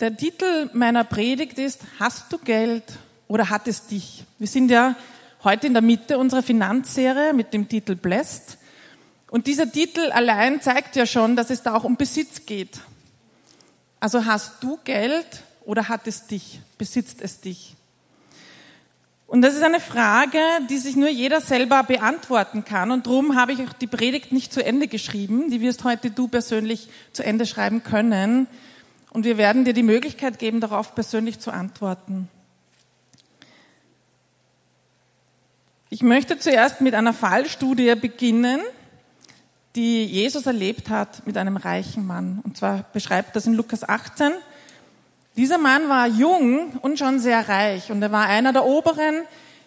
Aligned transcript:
Der 0.00 0.16
Titel 0.16 0.70
meiner 0.72 1.04
Predigt 1.04 1.56
ist, 1.56 1.80
hast 2.00 2.32
du 2.32 2.38
Geld 2.38 2.82
oder 3.28 3.48
hat 3.48 3.68
es 3.68 3.86
dich? 3.86 4.24
Wir 4.40 4.48
sind 4.48 4.68
ja 4.68 4.96
heute 5.44 5.68
in 5.68 5.72
der 5.72 5.82
Mitte 5.82 6.18
unserer 6.18 6.42
Finanzserie 6.42 7.32
mit 7.32 7.54
dem 7.54 7.68
Titel 7.68 7.94
Blessed. 7.94 8.58
Und 9.30 9.46
dieser 9.46 9.70
Titel 9.70 10.10
allein 10.10 10.60
zeigt 10.60 10.96
ja 10.96 11.06
schon, 11.06 11.36
dass 11.36 11.48
es 11.50 11.62
da 11.62 11.76
auch 11.76 11.84
um 11.84 11.96
Besitz 11.96 12.44
geht. 12.44 12.80
Also 14.00 14.24
hast 14.24 14.64
du 14.64 14.80
Geld 14.82 15.44
oder 15.64 15.88
hat 15.88 16.08
es 16.08 16.26
dich? 16.26 16.58
Besitzt 16.76 17.22
es 17.22 17.40
dich? 17.40 17.76
Und 19.28 19.42
das 19.42 19.54
ist 19.54 19.62
eine 19.62 19.80
Frage, 19.80 20.40
die 20.68 20.78
sich 20.78 20.96
nur 20.96 21.08
jeder 21.08 21.40
selber 21.40 21.84
beantworten 21.84 22.64
kann. 22.64 22.90
Und 22.90 23.06
darum 23.06 23.36
habe 23.36 23.52
ich 23.52 23.62
auch 23.62 23.72
die 23.72 23.86
Predigt 23.86 24.32
nicht 24.32 24.52
zu 24.52 24.64
Ende 24.64 24.88
geschrieben. 24.88 25.50
Die 25.50 25.60
wirst 25.60 25.84
heute 25.84 26.10
du 26.10 26.26
persönlich 26.26 26.88
zu 27.12 27.24
Ende 27.24 27.46
schreiben 27.46 27.84
können. 27.84 28.48
Und 29.14 29.24
wir 29.24 29.38
werden 29.38 29.64
dir 29.64 29.74
die 29.74 29.84
Möglichkeit 29.84 30.40
geben, 30.40 30.60
darauf 30.60 30.96
persönlich 30.96 31.38
zu 31.38 31.52
antworten. 31.52 32.28
Ich 35.88 36.02
möchte 36.02 36.36
zuerst 36.36 36.80
mit 36.80 36.96
einer 36.96 37.12
Fallstudie 37.12 37.94
beginnen, 37.94 38.60
die 39.76 40.04
Jesus 40.04 40.46
erlebt 40.46 40.90
hat 40.90 41.24
mit 41.28 41.38
einem 41.38 41.56
reichen 41.56 42.04
Mann. 42.04 42.40
Und 42.42 42.56
zwar 42.56 42.86
beschreibt 42.92 43.36
das 43.36 43.46
in 43.46 43.54
Lukas 43.54 43.88
18. 43.88 44.32
Dieser 45.36 45.58
Mann 45.58 45.88
war 45.88 46.08
jung 46.08 46.72
und 46.82 46.98
schon 46.98 47.20
sehr 47.20 47.48
reich 47.48 47.92
und 47.92 48.02
er 48.02 48.10
war 48.10 48.26
einer 48.26 48.52
der 48.52 48.64
Oberen, 48.64 49.22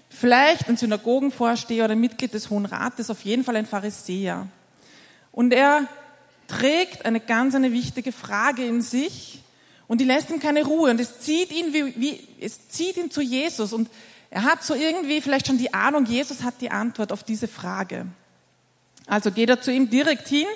vielleicht 0.10 0.68
ein 0.68 0.76
Synagogenvorsteher 0.76 1.86
oder 1.86 1.96
Mitglied 1.96 2.34
des 2.34 2.50
Hohen 2.50 2.66
Rates, 2.66 3.10
auf 3.10 3.22
jeden 3.22 3.46
Fall 3.46 3.56
ein 3.56 3.66
Pharisäer. 3.66 4.48
Und 5.32 5.54
er 5.54 5.88
trägt 6.48 7.06
eine 7.06 7.20
ganz 7.20 7.56
eine 7.56 7.72
wichtige 7.72 8.12
Frage 8.12 8.66
in 8.66 8.82
sich 8.82 9.42
und 9.88 10.02
die 10.02 10.06
lässt 10.06 10.30
ihm 10.30 10.40
keine 10.40 10.66
Ruhe 10.66 10.92
und 10.92 11.00
es 11.00 11.20
zieht 11.20 11.52
ihn 11.52 11.74
wie, 11.74 11.94
wie 12.00 12.28
es 12.40 12.70
zieht 12.70 12.98
ihn 12.98 13.12
zu 13.12 13.22
Jesus 13.22 13.74
und 13.74 13.90
er 14.30 14.44
hat 14.44 14.64
so 14.64 14.74
irgendwie 14.74 15.22
vielleicht 15.22 15.48
schon 15.48 15.58
die 15.58 15.74
Ahnung, 15.74 16.06
Jesus 16.06 16.44
hat 16.44 16.56
die 16.62 16.72
Antwort 16.72 17.12
auf 17.12 17.24
diese 17.24 17.48
Frage. 17.48 18.08
Also 19.06 19.32
geht 19.32 19.50
er 19.50 19.62
zu 19.62 19.72
ihm 19.72 19.90
direkt 19.90 20.28
hin 20.28 20.48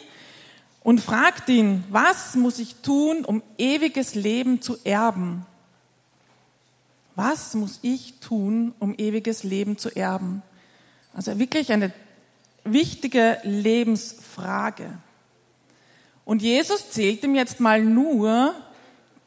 und 0.84 1.00
fragt 1.00 1.48
ihn, 1.48 1.84
was 1.90 2.36
muss 2.36 2.60
ich 2.60 2.76
tun, 2.76 3.24
um 3.24 3.42
ewiges 3.58 4.14
Leben 4.16 4.62
zu 4.62 4.78
erben? 4.84 5.46
Was 7.16 7.54
muss 7.54 7.80
ich 7.82 8.16
tun, 8.20 8.74
um 8.80 8.96
ewiges 8.98 9.44
Leben 9.44 9.78
zu 9.78 9.90
erben? 9.96 10.42
Also 11.14 11.40
wirklich 11.40 11.72
eine 11.72 11.94
wichtige 12.64 13.38
Lebensfrage. 13.44 14.98
Und 16.32 16.42
Jesus 16.42 16.92
zählt 16.92 17.26
ihm 17.26 17.36
jetzt 17.36 17.60
mal 17.60 17.82
nur 17.82 18.56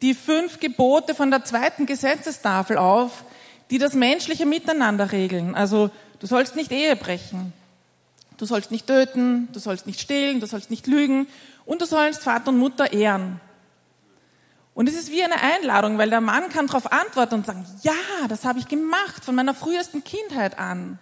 die 0.01 0.15
fünf 0.15 0.59
Gebote 0.59 1.15
von 1.15 1.31
der 1.31 1.45
zweiten 1.45 1.85
Gesetzestafel 1.85 2.79
auf, 2.79 3.25
die 3.71 3.77
das 3.77 3.93
menschliche 3.93 4.47
Miteinander 4.47 5.13
regeln. 5.13 5.55
Also 5.55 5.91
du 6.21 6.27
sollst 6.27 6.57
nicht 6.57 6.73
Ehe 6.73 6.97
brechen, 6.97 7.53
du 8.39 8.47
sollst 8.47 8.71
nicht 8.71 8.87
töten, 8.87 9.51
du 9.53 9.59
sollst 9.59 9.87
nicht 9.87 10.01
stehlen, 10.01 10.41
du 10.41 10.47
sollst 10.47 10.71
nicht 10.71 10.87
lügen 10.87 11.27
und 11.67 11.83
du 11.83 11.85
sollst 11.85 12.23
Vater 12.23 12.49
und 12.49 12.59
Mutter 12.59 12.95
ehren. 12.95 13.39
Und 14.73 14.89
es 14.89 14.95
ist 14.95 15.11
wie 15.11 15.23
eine 15.23 15.43
Einladung, 15.43 15.99
weil 15.99 16.09
der 16.09 16.23
Mann 16.23 16.49
kann 16.49 16.69
darauf 16.69 16.91
antworten 16.91 17.35
und 17.35 17.45
sagen, 17.45 17.67
ja, 17.83 17.93
das 18.31 18.47
habe 18.47 18.61
ich 18.61 18.67
gemacht 18.67 19.23
von 19.23 19.35
meiner 19.35 19.53
frühesten 19.53 20.05
Kindheit 20.05 20.59
an. 20.59 20.99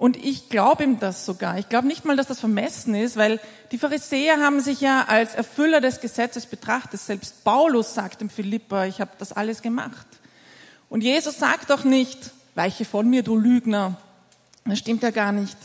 Und 0.00 0.16
ich 0.16 0.48
glaube 0.48 0.82
ihm 0.82 0.98
das 0.98 1.26
sogar. 1.26 1.58
Ich 1.58 1.68
glaube 1.68 1.86
nicht 1.86 2.06
mal, 2.06 2.16
dass 2.16 2.26
das 2.26 2.40
vermessen 2.40 2.94
ist, 2.94 3.18
weil 3.18 3.38
die 3.70 3.76
Pharisäer 3.76 4.38
haben 4.40 4.60
sich 4.60 4.80
ja 4.80 5.04
als 5.08 5.34
Erfüller 5.34 5.82
des 5.82 6.00
Gesetzes 6.00 6.46
betrachtet. 6.46 6.98
Selbst 7.00 7.44
Paulus 7.44 7.92
sagt 7.92 8.22
im 8.22 8.30
Philippa, 8.30 8.86
ich 8.86 9.02
habe 9.02 9.10
das 9.18 9.34
alles 9.34 9.60
gemacht. 9.60 10.06
Und 10.88 11.02
Jesus 11.02 11.38
sagt 11.38 11.68
doch 11.68 11.84
nicht, 11.84 12.30
weiche 12.54 12.86
von 12.86 13.10
mir, 13.10 13.22
du 13.22 13.36
Lügner. 13.36 13.98
Das 14.64 14.78
stimmt 14.78 15.02
ja 15.02 15.10
gar 15.10 15.32
nicht. 15.32 15.58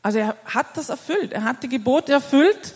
Also 0.00 0.18
er 0.18 0.34
hat 0.46 0.74
das 0.78 0.88
erfüllt. 0.88 1.34
Er 1.34 1.44
hat 1.44 1.62
die 1.62 1.68
Gebote 1.68 2.12
erfüllt. 2.12 2.72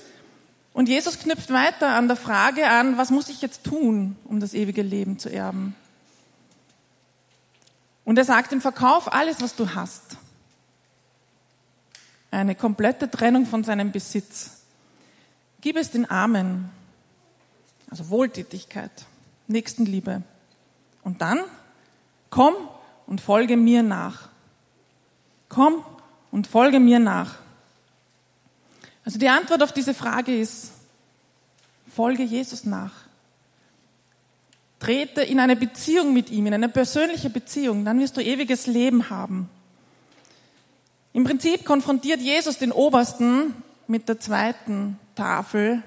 Und 0.75 0.91
Jesus 0.91 1.21
knüpft 1.21 1.50
weiter 1.50 1.88
an 1.88 2.06
der 2.06 2.19
Frage 2.19 2.69
an, 2.69 2.98
was 2.98 3.10
muss 3.10 3.31
ich 3.31 3.41
jetzt 3.41 3.65
tun, 3.65 4.15
um 4.27 4.41
das 4.41 4.53
ewige 4.53 4.82
Leben 4.82 5.19
zu 5.19 5.31
erben? 5.31 5.75
Und 8.04 8.19
er 8.19 8.27
sagt 8.27 8.53
im 8.53 8.60
Verkauf 8.60 9.10
alles, 9.10 9.41
was 9.41 9.56
du 9.56 9.75
hast 9.75 10.19
eine 12.30 12.54
komplette 12.54 13.10
Trennung 13.10 13.46
von 13.46 13.64
seinem 13.64 13.92
Besitz. 13.92 14.62
Gib 15.60 15.76
es 15.76 15.91
den 15.91 16.08
Armen, 16.08 16.70
also 17.91 18.08
Wohltätigkeit, 18.08 18.91
Nächstenliebe. 19.46 20.22
Und 21.02 21.22
dann 21.22 21.41
komm 22.30 22.54
und 23.06 23.20
folge 23.20 23.56
mir 23.56 23.82
nach. 23.82 24.28
Komm 25.48 25.84
und 26.30 26.46
folge 26.46 26.78
mir 26.78 26.98
nach. 26.98 27.36
Also 29.04 29.18
die 29.18 29.28
Antwort 29.28 29.62
auf 29.62 29.72
diese 29.72 29.94
Frage 29.94 30.38
ist, 30.38 30.72
folge 31.92 32.22
Jesus 32.22 32.64
nach. 32.64 32.92
Trete 34.78 35.22
in 35.22 35.41
eine 35.41 35.56
Beziehung 35.56 36.14
mit 36.14 36.30
ihm, 36.30 36.47
in 36.47 36.54
eine 36.54 36.68
persönliche 36.68 37.28
Beziehung, 37.28 37.84
dann 37.84 37.98
wirst 37.98 38.16
du 38.16 38.22
ewiges 38.22 38.66
Leben 38.66 39.10
haben. 39.10 39.50
Im 41.12 41.25
Prinzip 41.25 41.65
konfrontiert 41.65 42.21
Jesus 42.21 42.59
den 42.59 42.72
Obersten 42.72 43.54
mit 43.88 44.09
der 44.09 44.21
zweiten 44.21 44.98
Tafel, 45.16 45.82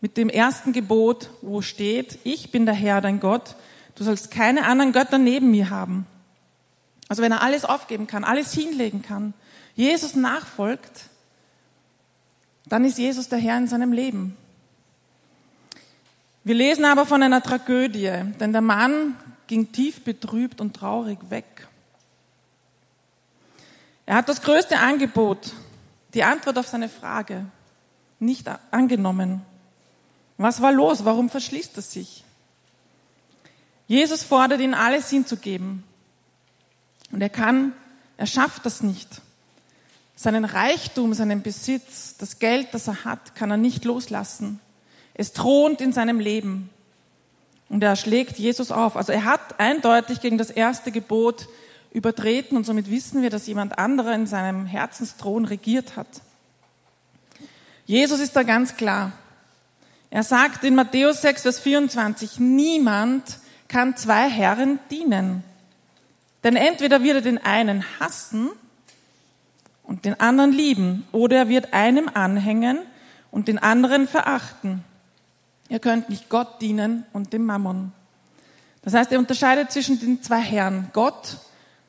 mit 0.00 0.16
dem 0.16 0.28
ersten 0.28 0.72
Gebot, 0.72 1.30
wo 1.42 1.60
steht, 1.60 2.20
ich 2.22 2.52
bin 2.52 2.66
der 2.66 2.74
Herr, 2.74 3.00
dein 3.00 3.18
Gott, 3.18 3.56
du 3.96 4.04
sollst 4.04 4.30
keine 4.30 4.64
anderen 4.64 4.92
Götter 4.92 5.18
neben 5.18 5.50
mir 5.50 5.70
haben. 5.70 6.06
Also 7.08 7.22
wenn 7.22 7.32
er 7.32 7.42
alles 7.42 7.64
aufgeben 7.64 8.06
kann, 8.06 8.22
alles 8.22 8.52
hinlegen 8.52 9.02
kann, 9.02 9.34
Jesus 9.74 10.14
nachfolgt, 10.14 11.04
dann 12.66 12.84
ist 12.84 12.98
Jesus 12.98 13.28
der 13.28 13.38
Herr 13.38 13.58
in 13.58 13.66
seinem 13.66 13.92
Leben. 13.92 14.36
Wir 16.44 16.54
lesen 16.54 16.84
aber 16.84 17.06
von 17.06 17.22
einer 17.22 17.42
Tragödie, 17.42 18.12
denn 18.40 18.52
der 18.52 18.60
Mann 18.60 19.16
ging 19.46 19.72
tief 19.72 20.04
betrübt 20.04 20.60
und 20.60 20.74
traurig 20.74 21.18
weg. 21.30 21.67
Er 24.08 24.14
hat 24.14 24.28
das 24.30 24.40
größte 24.40 24.78
Angebot, 24.78 25.52
die 26.14 26.24
Antwort 26.24 26.56
auf 26.56 26.66
seine 26.66 26.88
Frage, 26.88 27.44
nicht 28.18 28.48
angenommen. 28.70 29.42
Was 30.38 30.62
war 30.62 30.72
los? 30.72 31.04
Warum 31.04 31.28
verschließt 31.28 31.76
er 31.76 31.82
sich? 31.82 32.24
Jesus 33.86 34.22
fordert 34.22 34.62
ihn, 34.62 34.72
alles 34.72 35.10
hinzugeben. 35.10 35.84
Und 37.12 37.20
er 37.20 37.28
kann, 37.28 37.74
er 38.16 38.24
schafft 38.24 38.64
das 38.64 38.82
nicht. 38.82 39.20
Seinen 40.16 40.46
Reichtum, 40.46 41.12
seinen 41.12 41.42
Besitz, 41.42 42.16
das 42.16 42.38
Geld, 42.38 42.68
das 42.72 42.88
er 42.88 43.04
hat, 43.04 43.34
kann 43.34 43.50
er 43.50 43.58
nicht 43.58 43.84
loslassen. 43.84 44.58
Es 45.12 45.34
thront 45.34 45.82
in 45.82 45.92
seinem 45.92 46.18
Leben. 46.18 46.70
Und 47.68 47.82
er 47.82 47.94
schlägt 47.94 48.38
Jesus 48.38 48.72
auf. 48.72 48.96
Also 48.96 49.12
er 49.12 49.26
hat 49.26 49.60
eindeutig 49.60 50.22
gegen 50.22 50.38
das 50.38 50.48
erste 50.48 50.92
Gebot 50.92 51.46
übertreten 51.92 52.56
und 52.56 52.64
somit 52.64 52.90
wissen 52.90 53.22
wir, 53.22 53.30
dass 53.30 53.46
jemand 53.46 53.78
anderer 53.78 54.14
in 54.14 54.26
seinem 54.26 54.66
Herzensthron 54.66 55.44
regiert 55.44 55.96
hat. 55.96 56.08
Jesus 57.86 58.20
ist 58.20 58.36
da 58.36 58.42
ganz 58.42 58.76
klar. 58.76 59.12
Er 60.10 60.22
sagt 60.22 60.64
in 60.64 60.74
Matthäus 60.74 61.22
6, 61.22 61.42
Vers 61.42 61.60
24, 61.60 62.38
niemand 62.38 63.38
kann 63.68 63.96
zwei 63.96 64.28
Herren 64.28 64.78
dienen. 64.90 65.44
Denn 66.44 66.56
entweder 66.56 67.02
wird 67.02 67.16
er 67.16 67.22
den 67.22 67.38
einen 67.38 67.84
hassen 67.98 68.50
und 69.82 70.04
den 70.04 70.18
anderen 70.20 70.52
lieben, 70.52 71.06
oder 71.12 71.36
er 71.36 71.48
wird 71.48 71.72
einem 71.72 72.08
anhängen 72.12 72.78
und 73.30 73.48
den 73.48 73.58
anderen 73.58 74.06
verachten. 74.06 74.84
Ihr 75.68 75.78
könnt 75.78 76.08
nicht 76.08 76.28
Gott 76.28 76.60
dienen 76.60 77.04
und 77.12 77.32
dem 77.32 77.44
Mammon. 77.44 77.92
Das 78.82 78.94
heißt, 78.94 79.12
er 79.12 79.18
unterscheidet 79.18 79.70
zwischen 79.72 80.00
den 80.00 80.22
zwei 80.22 80.40
Herren, 80.40 80.88
Gott 80.92 81.38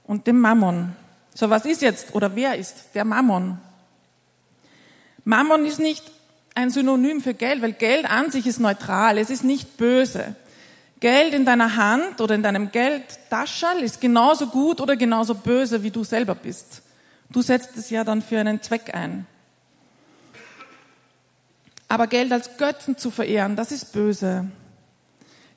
und 0.10 0.26
dem 0.26 0.40
Mammon. 0.40 0.96
So, 1.36 1.52
was 1.52 1.66
ist 1.66 1.84
jetzt 1.84 2.16
oder 2.16 2.36
wer 2.36 2.58
ist 2.58 2.96
der 2.96 3.06
Mammon? 3.06 3.60
Mammon 5.24 5.66
ist 5.68 5.80
nicht 5.80 6.04
ein 6.56 6.72
Synonym 6.72 7.22
für 7.22 7.36
Geld, 7.36 7.62
weil 7.62 7.74
Geld 7.74 8.10
an 8.10 8.32
sich 8.32 8.48
ist 8.48 8.60
neutral, 8.60 9.20
es 9.20 9.30
ist 9.30 9.44
nicht 9.44 9.78
böse. 9.78 10.36
Geld 11.00 11.36
in 11.36 11.46
deiner 11.46 11.76
Hand 11.76 12.22
oder 12.22 12.34
in 12.34 12.42
deinem 12.42 12.72
Geldtaschel 12.72 13.84
ist 13.84 14.02
genauso 14.02 14.48
gut 14.48 14.82
oder 14.82 14.96
genauso 14.96 15.36
böse, 15.36 15.84
wie 15.84 15.92
du 15.92 16.04
selber 16.04 16.34
bist. 16.34 16.82
Du 17.30 17.44
setzt 17.44 17.78
es 17.78 17.92
ja 17.92 18.04
dann 18.04 18.24
für 18.24 18.40
einen 18.40 18.64
Zweck 18.64 18.96
ein. 18.96 19.28
Aber 21.88 22.08
Geld 22.08 22.32
als 22.32 22.58
Götzen 22.58 22.98
zu 22.98 23.12
verehren, 23.12 23.56
das 23.56 23.72
ist 23.72 23.94
böse. 23.94 24.48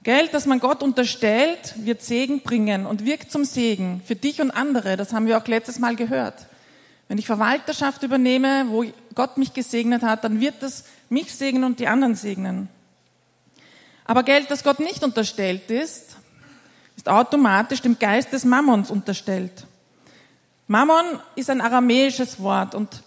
Geld, 0.02 0.34
das 0.34 0.46
man 0.46 0.58
Gott 0.58 0.82
unterstellt, 0.82 1.74
wird 1.76 2.02
Segen 2.02 2.40
bringen 2.40 2.86
und 2.86 3.04
wirkt 3.04 3.30
zum 3.30 3.44
Segen 3.44 4.02
für 4.04 4.16
dich 4.16 4.40
und 4.40 4.50
andere. 4.50 4.96
Das 4.96 5.12
haben 5.12 5.26
wir 5.26 5.38
auch 5.38 5.46
letztes 5.46 5.78
Mal 5.78 5.94
gehört. 5.94 6.46
Wenn 7.06 7.18
ich 7.18 7.26
Verwalterschaft 7.26 8.02
übernehme, 8.02 8.66
wo 8.68 8.84
Gott 9.14 9.36
mich 9.36 9.52
gesegnet 9.52 10.02
hat, 10.02 10.24
dann 10.24 10.40
wird 10.40 10.56
das 10.60 10.84
mich 11.08 11.32
segnen 11.32 11.64
und 11.64 11.78
die 11.78 11.86
anderen 11.86 12.16
segnen. 12.16 12.68
Aber 14.04 14.24
Geld, 14.24 14.50
das 14.50 14.64
Gott 14.64 14.80
nicht 14.80 15.04
unterstellt 15.04 15.70
ist, 15.70 16.16
ist 16.96 17.08
automatisch 17.08 17.80
dem 17.80 17.98
Geist 17.98 18.32
des 18.32 18.44
Mammons 18.44 18.90
unterstellt. 18.90 19.66
Mammon 20.66 21.04
ist 21.36 21.50
ein 21.50 21.60
aramäisches 21.60 22.40
Wort 22.40 22.74
und 22.74 23.02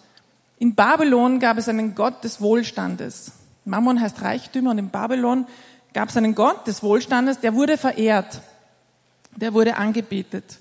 in 0.59 0.75
Babylon 0.75 1.39
gab 1.39 1.57
es 1.57 1.67
einen 1.67 1.95
Gott 1.95 2.23
des 2.23 2.39
Wohlstandes. 2.39 3.33
Mammon 3.65 3.99
heißt 3.99 4.21
Reichtümer 4.21 4.71
und 4.71 4.77
in 4.77 4.89
Babylon 4.89 5.45
gab 5.95 6.09
es 6.09 6.17
einen 6.17 6.35
Gott 6.35 6.67
des 6.67 6.83
Wohlstandes, 6.83 7.39
der 7.39 7.53
wurde 7.53 7.77
verehrt, 7.77 8.41
der 9.37 9.53
wurde 9.53 9.77
angebetet. 9.77 10.59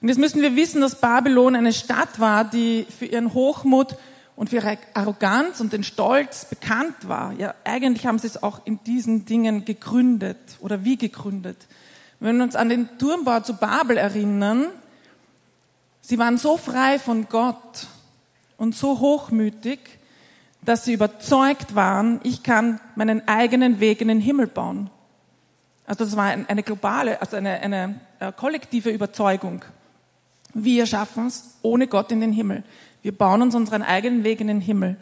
Und 0.00 0.08
jetzt 0.08 0.18
müssen 0.18 0.42
wir 0.42 0.56
wissen, 0.56 0.80
dass 0.80 1.00
Babylon 1.00 1.54
eine 1.54 1.72
Stadt 1.72 2.18
war, 2.18 2.42
die 2.42 2.84
für 2.98 3.06
ihren 3.06 3.32
Hochmut 3.32 3.94
und 4.34 4.50
für 4.50 4.56
ihre 4.56 4.78
Arroganz 4.92 5.60
und 5.60 5.72
den 5.72 5.84
Stolz 5.84 6.46
bekannt 6.46 6.96
war. 7.06 7.32
Ja, 7.38 7.54
eigentlich 7.62 8.06
haben 8.06 8.18
sie 8.18 8.26
es 8.26 8.42
auch 8.42 8.62
in 8.64 8.82
diesen 8.82 9.24
Dingen 9.24 9.64
gegründet 9.64 10.38
oder 10.58 10.84
wie 10.84 10.96
gegründet. 10.96 11.68
Wenn 12.18 12.38
wir 12.38 12.42
uns 12.42 12.56
an 12.56 12.68
den 12.68 12.88
Turmbau 12.98 13.38
zu 13.38 13.54
Babel 13.54 13.96
erinnern, 13.96 14.66
sie 16.00 16.18
waren 16.18 16.38
so 16.38 16.56
frei 16.56 16.98
von 16.98 17.28
Gott 17.28 17.86
und 18.56 18.74
so 18.74 18.98
hochmütig, 18.98 19.78
dass 20.64 20.84
sie 20.84 20.92
überzeugt 20.92 21.74
waren, 21.74 22.20
ich 22.22 22.42
kann 22.42 22.80
meinen 22.94 23.26
eigenen 23.26 23.80
Weg 23.80 24.00
in 24.00 24.08
den 24.08 24.20
Himmel 24.20 24.46
bauen. 24.46 24.90
Also 25.86 26.04
das 26.04 26.16
war 26.16 26.26
eine 26.26 26.62
globale, 26.62 27.20
also 27.20 27.36
eine, 27.36 27.60
eine 27.60 28.00
äh, 28.20 28.32
kollektive 28.32 28.90
Überzeugung. 28.90 29.64
Wir 30.54 30.86
schaffen 30.86 31.26
es 31.26 31.56
ohne 31.62 31.88
Gott 31.88 32.12
in 32.12 32.20
den 32.20 32.32
Himmel. 32.32 32.62
Wir 33.02 33.16
bauen 33.16 33.42
uns 33.42 33.54
unseren 33.54 33.82
eigenen 33.82 34.22
Weg 34.22 34.40
in 34.40 34.46
den 34.46 34.60
Himmel. 34.60 34.96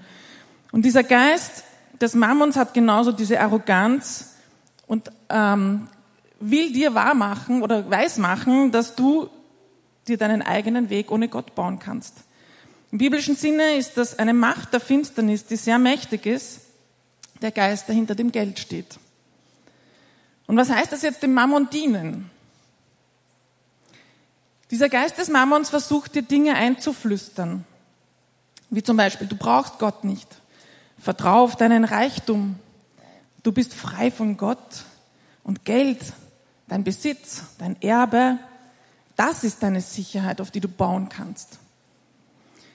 Und 0.72 0.84
dieser 0.84 1.02
Geist 1.02 1.64
des 2.00 2.14
Mammons 2.14 2.56
hat 2.56 2.72
genauso 2.72 3.12
diese 3.12 3.40
Arroganz 3.40 4.36
und 4.86 5.10
ähm, 5.28 5.88
will 6.38 6.72
dir 6.72 6.94
wahrmachen 6.94 7.62
oder 7.62 7.90
weismachen, 7.90 8.72
dass 8.72 8.96
du 8.96 9.28
dir 10.08 10.16
deinen 10.16 10.40
eigenen 10.40 10.88
Weg 10.88 11.10
ohne 11.10 11.28
Gott 11.28 11.54
bauen 11.54 11.78
kannst. 11.78 12.24
Im 12.92 12.98
biblischen 12.98 13.36
Sinne 13.36 13.76
ist 13.76 13.96
das 13.96 14.18
eine 14.18 14.34
Macht 14.34 14.72
der 14.72 14.80
Finsternis, 14.80 15.46
die 15.46 15.56
sehr 15.56 15.78
mächtig 15.78 16.26
ist, 16.26 16.60
der 17.40 17.52
Geist, 17.52 17.88
der 17.88 17.94
hinter 17.94 18.14
dem 18.14 18.32
Geld 18.32 18.58
steht. 18.58 18.98
Und 20.46 20.56
was 20.56 20.70
heißt 20.70 20.90
das 20.90 21.02
jetzt 21.02 21.22
dem 21.22 21.32
Mammon 21.32 21.70
dienen? 21.70 22.28
Dieser 24.70 24.88
Geist 24.88 25.18
des 25.18 25.28
Mammons 25.28 25.70
versucht 25.70 26.14
dir 26.14 26.22
Dinge 26.22 26.54
einzuflüstern. 26.54 27.64
Wie 28.70 28.82
zum 28.82 28.96
Beispiel, 28.96 29.26
du 29.26 29.36
brauchst 29.36 29.78
Gott 29.78 30.04
nicht. 30.04 30.28
Vertrau 30.98 31.44
auf 31.44 31.56
deinen 31.56 31.84
Reichtum. 31.84 32.58
Du 33.42 33.52
bist 33.52 33.74
frei 33.74 34.10
von 34.10 34.36
Gott. 34.36 34.84
Und 35.42 35.64
Geld, 35.64 36.00
dein 36.68 36.84
Besitz, 36.84 37.42
dein 37.58 37.80
Erbe, 37.82 38.38
das 39.16 39.44
ist 39.44 39.62
deine 39.62 39.80
Sicherheit, 39.80 40.40
auf 40.40 40.50
die 40.50 40.60
du 40.60 40.68
bauen 40.68 41.08
kannst. 41.08 41.58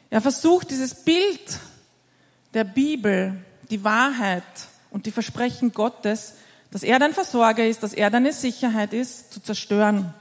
Er 0.09 0.21
versucht 0.21 0.69
dieses 0.71 0.93
Bild 0.93 1.59
der 2.53 2.63
Bibel, 2.63 3.35
die 3.69 3.83
Wahrheit 3.83 4.43
und 4.91 5.05
die 5.05 5.11
Versprechen 5.11 5.71
Gottes, 5.71 6.35
dass 6.71 6.83
er 6.83 6.99
dein 6.99 7.13
Versorger 7.13 7.65
ist, 7.65 7.83
dass 7.83 7.93
er 7.93 8.09
deine 8.09 8.33
Sicherheit 8.33 8.93
ist, 8.93 9.33
zu 9.33 9.39
zerstören. 9.39 10.13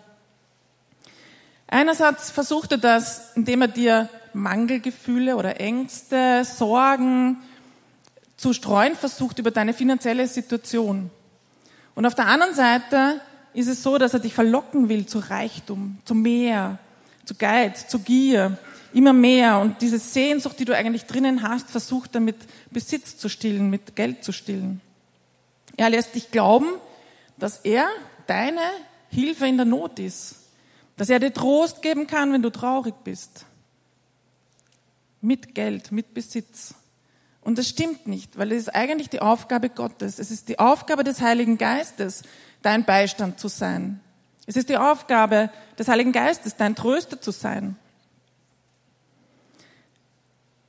Einerseits 1.67 2.31
versucht 2.31 2.73
er 2.73 2.79
das, 2.79 3.33
indem 3.35 3.63
er 3.63 3.69
dir 3.69 4.09
Mangelgefühle 4.33 5.37
oder 5.37 5.61
Ängste, 5.61 6.45
Sorgen 6.45 7.39
zu 8.37 8.53
streuen 8.53 8.97
versucht 8.97 9.39
über 9.39 9.51
deine 9.51 9.73
finanzielle 9.73 10.27
Situation. 10.29 11.11
Und 11.95 12.07
auf 12.07 12.15
der 12.15 12.27
anderen 12.27 12.55
Seite 12.55 13.21
ist 13.55 13.69
es 13.69 13.83
so, 13.83 13.99
dass 13.99 14.13
er 14.13 14.21
dich 14.21 14.35
verlocken 14.35 14.89
will 14.89 15.07
zu 15.07 15.21
Reichtum, 15.21 15.99
zu 16.05 16.15
mehr, 16.15 16.79
zu 17.25 17.35
Geiz, 17.37 17.87
zu 17.87 18.01
Gier, 18.01 18.59
immer 18.95 19.13
mehr. 19.13 19.59
Und 19.59 19.83
diese 19.83 19.99
Sehnsucht, 19.99 20.59
die 20.59 20.65
du 20.65 20.75
eigentlich 20.75 21.05
drinnen 21.05 21.43
hast, 21.43 21.71
versucht 21.71 22.15
er 22.15 22.21
mit 22.21 22.37
Besitz 22.71 23.17
zu 23.17 23.29
stillen, 23.29 23.71
mit 23.71 23.97
Geld 23.97 24.25
zu 24.25 24.33
stillen. 24.33 24.81
Er 25.77 25.91
lässt 25.91 26.15
dich 26.15 26.31
glauben, 26.31 26.67
dass 27.37 27.59
er 27.59 27.87
deine 28.27 28.61
Hilfe 29.11 29.47
in 29.47 29.57
der 29.57 29.67
Not 29.67 29.99
ist, 29.99 30.37
dass 30.97 31.11
er 31.11 31.19
dir 31.19 31.33
Trost 31.33 31.83
geben 31.83 32.07
kann, 32.07 32.33
wenn 32.33 32.43
du 32.43 32.51
traurig 32.51 32.95
bist, 33.03 33.45
mit 35.21 35.55
Geld, 35.55 35.91
mit 35.91 36.15
Besitz. 36.15 36.75
Und 37.41 37.59
das 37.59 37.69
stimmt 37.69 38.07
nicht, 38.07 38.39
weil 38.39 38.53
es 38.53 38.63
ist 38.63 38.75
eigentlich 38.75 39.11
die 39.11 39.21
Aufgabe 39.21 39.69
Gottes. 39.69 40.19
Es 40.19 40.31
ist 40.31 40.49
die 40.49 40.59
Aufgabe 40.59 41.05
des 41.05 41.21
Heiligen 41.21 41.59
Geistes, 41.59 42.23
dein 42.63 42.85
Beistand 42.85 43.39
zu 43.39 43.49
sein. 43.49 44.01
Es 44.47 44.57
ist 44.57 44.69
die 44.69 44.77
Aufgabe 44.77 45.51
des 45.79 45.89
Heiligen 45.89 46.13
Geistes, 46.13 46.57
dein 46.57 46.75
Tröster 46.75 47.21
zu 47.21 47.33
sein. 47.33 47.77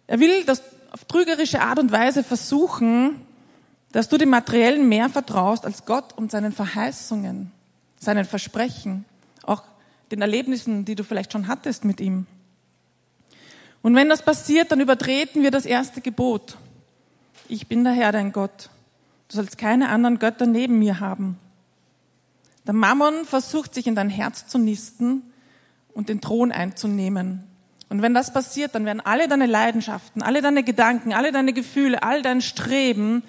Er 0.08 0.20
will 0.20 0.44
das 0.46 0.62
auf 0.92 1.06
trügerische 1.06 1.62
Art 1.62 1.80
und 1.80 1.92
Weise 1.92 2.24
versuchen, 2.24 3.22
dass 3.92 4.10
du 4.10 4.18
dem 4.18 4.30
Materiellen 4.30 4.88
mehr 4.88 5.10
vertraust 5.10 5.66
als 5.66 5.86
Gott 5.86 6.14
und 6.18 6.32
seinen 6.32 6.52
Verheißungen, 6.52 7.52
seinen 8.00 8.26
Versprechen, 8.26 9.06
auch 9.44 9.64
den 10.12 10.22
Erlebnissen, 10.22 10.86
die 10.86 10.96
du 10.96 11.04
vielleicht 11.04 11.32
schon 11.32 11.48
hattest 11.48 11.86
mit 11.86 12.00
ihm. 12.00 12.28
Und 13.82 13.96
wenn 13.96 14.10
das 14.10 14.24
passiert, 14.24 14.72
dann 14.72 14.80
übertreten 14.80 15.44
wir 15.44 15.52
das 15.52 15.66
erste 15.66 16.02
Gebot. 16.02 16.58
Ich 17.48 17.68
bin 17.68 17.84
der 17.84 17.94
Herr, 17.94 18.12
dein 18.12 18.32
Gott. 18.32 18.70
Du 19.30 19.36
sollst 19.36 19.58
keine 19.58 19.90
anderen 19.90 20.20
Götter 20.20 20.46
neben 20.46 20.80
mir 20.80 21.00
haben. 21.00 21.38
Der 22.66 22.74
Mammon 22.74 23.26
versucht 23.26 23.74
sich 23.74 23.86
in 23.86 23.96
dein 23.96 24.10
Herz 24.10 24.48
zu 24.48 24.58
nisten 24.58 25.24
und 25.94 26.10
den 26.10 26.20
Thron 26.20 26.52
einzunehmen. 26.52 27.44
Und 27.90 28.02
wenn 28.02 28.14
das 28.14 28.34
passiert, 28.34 28.76
dann 28.76 28.86
werden 28.86 29.02
alle 29.02 29.28
deine 29.28 29.46
Leidenschaften, 29.46 30.22
alle 30.22 30.42
deine 30.42 30.64
Gedanken, 30.64 31.14
alle 31.14 31.32
deine 31.32 31.54
Gefühle, 31.54 32.02
all 32.04 32.22
dein 32.22 32.42
Streben 32.42 33.24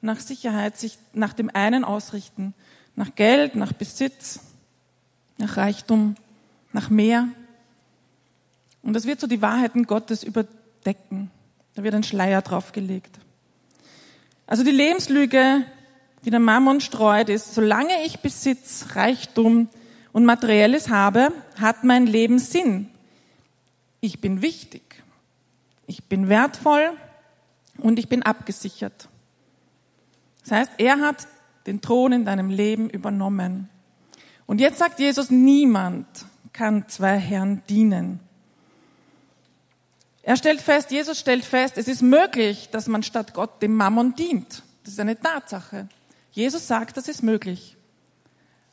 nach 0.00 0.20
Sicherheit 0.20 0.78
sich 0.78 0.98
nach 1.12 1.32
dem 1.32 1.50
einen 1.52 1.84
ausrichten. 1.84 2.54
Nach 2.94 3.14
Geld, 3.14 3.56
nach 3.56 3.72
Besitz, 3.72 4.40
nach 5.38 5.56
Reichtum, 5.56 6.14
nach 6.72 6.88
mehr. 6.88 7.28
Und 8.82 8.94
das 8.94 9.06
wird 9.06 9.20
so 9.20 9.26
die 9.26 9.42
Wahrheiten 9.42 9.84
Gottes 9.84 10.22
überdecken. 10.22 11.30
Da 11.74 11.82
wird 11.82 11.94
ein 11.94 12.04
Schleier 12.04 12.40
draufgelegt. 12.40 13.18
Also 14.46 14.62
die 14.62 14.70
Lebenslüge, 14.70 15.64
die 16.24 16.30
der 16.30 16.40
Mammon 16.40 16.80
streut, 16.80 17.28
ist, 17.28 17.54
solange 17.54 18.04
ich 18.04 18.20
Besitz, 18.20 18.86
Reichtum 18.94 19.68
und 20.12 20.24
Materielles 20.24 20.88
habe, 20.88 21.32
hat 21.60 21.84
mein 21.84 22.06
Leben 22.06 22.38
Sinn. 22.38 22.88
Ich 24.06 24.20
bin 24.20 24.40
wichtig. 24.40 25.02
Ich 25.88 26.04
bin 26.04 26.28
wertvoll 26.28 26.96
und 27.78 27.98
ich 27.98 28.08
bin 28.08 28.22
abgesichert. 28.22 29.08
Das 30.42 30.52
heißt, 30.52 30.70
er 30.78 31.00
hat 31.00 31.26
den 31.66 31.80
Thron 31.80 32.12
in 32.12 32.24
deinem 32.24 32.48
Leben 32.48 32.88
übernommen. 32.88 33.68
Und 34.46 34.60
jetzt 34.60 34.78
sagt 34.78 35.00
Jesus, 35.00 35.32
niemand 35.32 36.06
kann 36.52 36.88
zwei 36.88 37.18
Herren 37.18 37.64
dienen. 37.68 38.20
Er 40.22 40.36
stellt 40.36 40.60
fest, 40.60 40.92
Jesus 40.92 41.18
stellt 41.18 41.44
fest, 41.44 41.76
es 41.76 41.88
ist 41.88 42.02
möglich, 42.02 42.68
dass 42.70 42.86
man 42.86 43.02
statt 43.02 43.34
Gott 43.34 43.60
dem 43.60 43.74
Mammon 43.74 44.14
dient. 44.14 44.62
Das 44.84 44.92
ist 44.92 45.00
eine 45.00 45.18
Tatsache. 45.18 45.88
Jesus 46.30 46.68
sagt, 46.68 46.96
das 46.96 47.08
ist 47.08 47.24
möglich. 47.24 47.76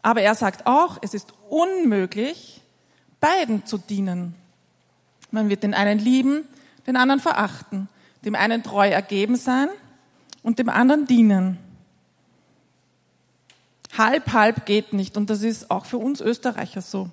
Aber 0.04 0.22
er 0.22 0.36
sagt 0.36 0.68
auch, 0.68 1.00
es 1.02 1.16
ist 1.16 1.34
unmöglich, 1.50 2.62
beiden 3.20 3.66
zu 3.66 3.80
dienen. 3.80 4.36
Man 5.34 5.50
wird 5.50 5.64
den 5.64 5.74
einen 5.74 5.98
lieben, 5.98 6.48
den 6.86 6.96
anderen 6.96 7.20
verachten, 7.20 7.90
dem 8.24 8.36
einen 8.36 8.62
treu 8.62 8.88
ergeben 8.88 9.36
sein 9.36 9.68
und 10.44 10.60
dem 10.60 10.70
anderen 10.70 11.08
dienen. 11.08 11.58
Halb, 13.98 14.32
halb 14.32 14.68
geht 14.68 14.94
nicht 14.94 15.18
und 15.18 15.32
das 15.32 15.42
ist 15.42 15.72
auch 15.72 15.86
für 15.86 15.98
uns 15.98 16.22
Österreicher 16.22 16.84
so. 16.84 17.10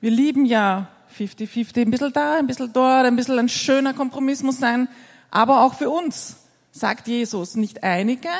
Wir 0.00 0.10
lieben 0.10 0.46
ja 0.46 0.88
50-50, 1.14 1.82
ein 1.82 1.90
bisschen 1.90 2.12
da, 2.14 2.38
ein 2.38 2.46
bisschen 2.46 2.72
dort, 2.72 3.04
ein 3.04 3.16
bisschen 3.16 3.38
ein 3.38 3.50
schöner 3.50 3.92
Kompromiss 3.92 4.42
muss 4.42 4.58
sein. 4.58 4.88
Aber 5.30 5.60
auch 5.60 5.74
für 5.74 5.90
uns 5.90 6.36
sagt 6.70 7.06
Jesus, 7.06 7.54
nicht 7.54 7.84
einige, 7.84 8.30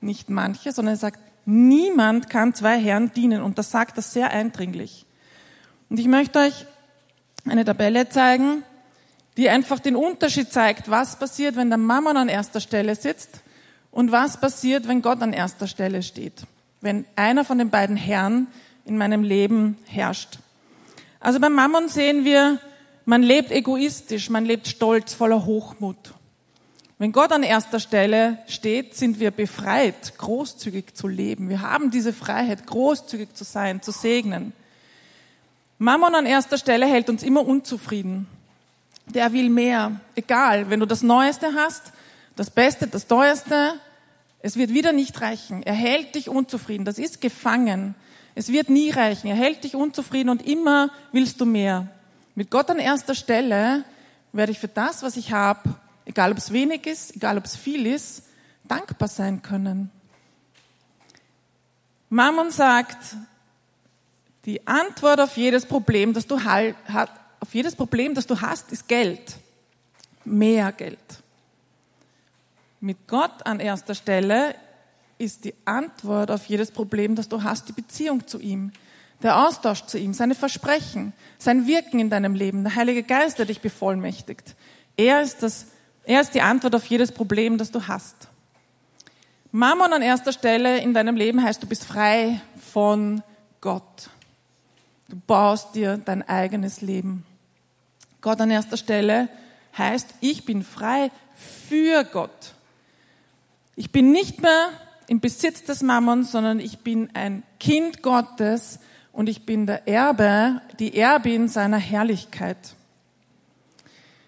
nicht 0.00 0.30
manche, 0.30 0.70
sondern 0.70 0.94
er 0.94 0.98
sagt, 0.98 1.18
niemand 1.44 2.30
kann 2.30 2.54
zwei 2.54 2.78
Herren 2.78 3.12
dienen. 3.12 3.42
Und 3.42 3.58
das 3.58 3.72
sagt 3.72 3.98
er 3.98 4.02
sehr 4.02 4.30
eindringlich. 4.30 5.06
Und 5.90 5.98
ich 5.98 6.06
möchte 6.06 6.38
euch 6.38 6.66
eine 7.50 7.64
Tabelle 7.64 8.08
zeigen, 8.08 8.62
die 9.36 9.48
einfach 9.48 9.78
den 9.78 9.96
Unterschied 9.96 10.52
zeigt, 10.52 10.90
was 10.90 11.18
passiert, 11.18 11.56
wenn 11.56 11.68
der 11.68 11.78
Mammon 11.78 12.16
an 12.16 12.28
erster 12.28 12.60
Stelle 12.60 12.94
sitzt 12.94 13.40
und 13.90 14.12
was 14.12 14.40
passiert, 14.40 14.88
wenn 14.88 15.02
Gott 15.02 15.22
an 15.22 15.32
erster 15.32 15.66
Stelle 15.66 16.02
steht. 16.02 16.42
Wenn 16.80 17.04
einer 17.16 17.44
von 17.44 17.58
den 17.58 17.70
beiden 17.70 17.96
Herren 17.96 18.48
in 18.84 18.96
meinem 18.96 19.22
Leben 19.22 19.76
herrscht. 19.86 20.38
Also 21.20 21.40
beim 21.40 21.54
Mammon 21.54 21.88
sehen 21.88 22.24
wir, 22.24 22.58
man 23.04 23.22
lebt 23.22 23.50
egoistisch, 23.50 24.28
man 24.30 24.44
lebt 24.44 24.68
stolz, 24.68 25.14
voller 25.14 25.44
Hochmut. 25.44 26.14
Wenn 26.98 27.12
Gott 27.12 27.30
an 27.30 27.44
erster 27.44 27.78
Stelle 27.78 28.38
steht, 28.48 28.96
sind 28.96 29.20
wir 29.20 29.30
befreit, 29.30 30.18
großzügig 30.18 30.94
zu 30.94 31.06
leben. 31.06 31.48
Wir 31.48 31.62
haben 31.62 31.92
diese 31.92 32.12
Freiheit, 32.12 32.66
großzügig 32.66 33.34
zu 33.34 33.44
sein, 33.44 33.82
zu 33.82 33.92
segnen. 33.92 34.52
Mammon 35.78 36.14
an 36.16 36.26
erster 36.26 36.58
Stelle 36.58 36.86
hält 36.86 37.08
uns 37.08 37.22
immer 37.22 37.46
unzufrieden. 37.46 38.26
Der 39.06 39.32
will 39.32 39.48
mehr. 39.48 40.00
Egal, 40.16 40.70
wenn 40.70 40.80
du 40.80 40.86
das 40.86 41.02
Neueste 41.02 41.54
hast, 41.54 41.92
das 42.36 42.50
Beste, 42.50 42.88
das 42.88 43.06
Teuerste, 43.06 43.74
es 44.40 44.56
wird 44.56 44.74
wieder 44.74 44.92
nicht 44.92 45.20
reichen. 45.20 45.62
Er 45.62 45.74
hält 45.74 46.14
dich 46.14 46.28
unzufrieden. 46.28 46.84
Das 46.84 46.98
ist 46.98 47.20
gefangen. 47.20 47.94
Es 48.34 48.48
wird 48.48 48.70
nie 48.70 48.90
reichen. 48.90 49.28
Er 49.28 49.36
hält 49.36 49.64
dich 49.64 49.76
unzufrieden 49.76 50.30
und 50.30 50.46
immer 50.46 50.90
willst 51.12 51.40
du 51.40 51.46
mehr. 51.46 51.88
Mit 52.34 52.50
Gott 52.50 52.70
an 52.70 52.78
erster 52.78 53.14
Stelle 53.14 53.84
werde 54.32 54.52
ich 54.52 54.58
für 54.58 54.68
das, 54.68 55.02
was 55.02 55.16
ich 55.16 55.32
habe, 55.32 55.74
egal 56.04 56.32
ob 56.32 56.38
es 56.38 56.52
wenig 56.52 56.86
ist, 56.86 57.16
egal 57.16 57.38
ob 57.38 57.44
es 57.44 57.56
viel 57.56 57.86
ist, 57.86 58.24
dankbar 58.64 59.08
sein 59.08 59.42
können. 59.42 59.90
Mammon 62.10 62.50
sagt, 62.50 63.16
die 64.48 64.66
Antwort 64.66 65.20
auf 65.20 65.36
jedes 65.36 65.66
Problem, 65.66 66.14
das 66.14 66.26
du 66.26 66.36
auf 66.36 67.52
jedes 67.52 67.76
Problem, 67.76 68.14
das 68.14 68.26
du 68.26 68.40
hast, 68.40 68.72
ist 68.72 68.88
Geld. 68.88 69.36
Mehr 70.24 70.72
Geld. 70.72 70.98
Mit 72.80 73.06
Gott 73.06 73.44
an 73.44 73.60
erster 73.60 73.94
Stelle 73.94 74.54
ist 75.18 75.44
die 75.44 75.52
Antwort 75.66 76.30
auf 76.30 76.46
jedes 76.46 76.70
Problem, 76.70 77.14
das 77.14 77.28
du 77.28 77.42
hast, 77.42 77.68
die 77.68 77.72
Beziehung 77.72 78.26
zu 78.26 78.38
ihm, 78.38 78.72
der 79.22 79.46
Austausch 79.46 79.84
zu 79.84 79.98
ihm, 79.98 80.14
seine 80.14 80.34
Versprechen, 80.34 81.12
sein 81.36 81.66
Wirken 81.66 82.00
in 82.00 82.08
deinem 82.08 82.34
Leben, 82.34 82.64
der 82.64 82.74
Heilige 82.74 83.02
Geist, 83.02 83.38
der 83.38 83.44
dich 83.44 83.60
bevollmächtigt. 83.60 84.54
Er 84.96 85.20
ist 85.20 85.42
das 85.42 85.66
er 86.04 86.22
ist 86.22 86.34
die 86.34 86.40
Antwort 86.40 86.74
auf 86.74 86.86
jedes 86.86 87.12
Problem, 87.12 87.58
das 87.58 87.70
du 87.70 87.86
hast. 87.86 88.28
Mammon 89.52 89.92
an 89.92 90.00
erster 90.00 90.32
Stelle 90.32 90.78
in 90.78 90.94
deinem 90.94 91.16
Leben 91.16 91.44
heißt, 91.44 91.62
du 91.62 91.66
bist 91.66 91.84
frei 91.84 92.40
von 92.72 93.22
Gott. 93.60 94.08
Du 95.08 95.16
baust 95.26 95.74
dir 95.74 95.96
dein 95.96 96.22
eigenes 96.28 96.82
Leben. 96.82 97.24
Gott 98.20 98.40
an 98.40 98.50
erster 98.50 98.76
Stelle 98.76 99.28
heißt, 99.76 100.14
ich 100.20 100.44
bin 100.44 100.62
frei 100.62 101.10
für 101.34 102.04
Gott. 102.04 102.54
Ich 103.74 103.90
bin 103.90 104.12
nicht 104.12 104.42
mehr 104.42 104.68
im 105.06 105.20
Besitz 105.20 105.64
des 105.64 105.82
Mammons, 105.82 106.30
sondern 106.30 106.60
ich 106.60 106.80
bin 106.80 107.08
ein 107.14 107.42
Kind 107.58 108.02
Gottes 108.02 108.80
und 109.12 109.30
ich 109.30 109.46
bin 109.46 109.66
der 109.66 109.88
Erbe, 109.88 110.60
die 110.78 110.96
Erbin 110.98 111.48
seiner 111.48 111.78
Herrlichkeit. 111.78 112.74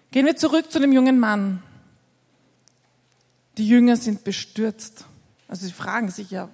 Gehen 0.09 0.25
wir 0.25 0.35
zurück 0.35 0.71
zu 0.71 0.79
dem 0.79 0.91
jungen 0.91 1.19
Mann. 1.19 1.61
Die 3.57 3.67
Jünger 3.67 3.97
sind 3.97 4.23
bestürzt. 4.23 5.05
Also 5.47 5.67
sie 5.67 5.73
fragen 5.73 6.09
sich 6.09 6.31
ja, 6.31 6.49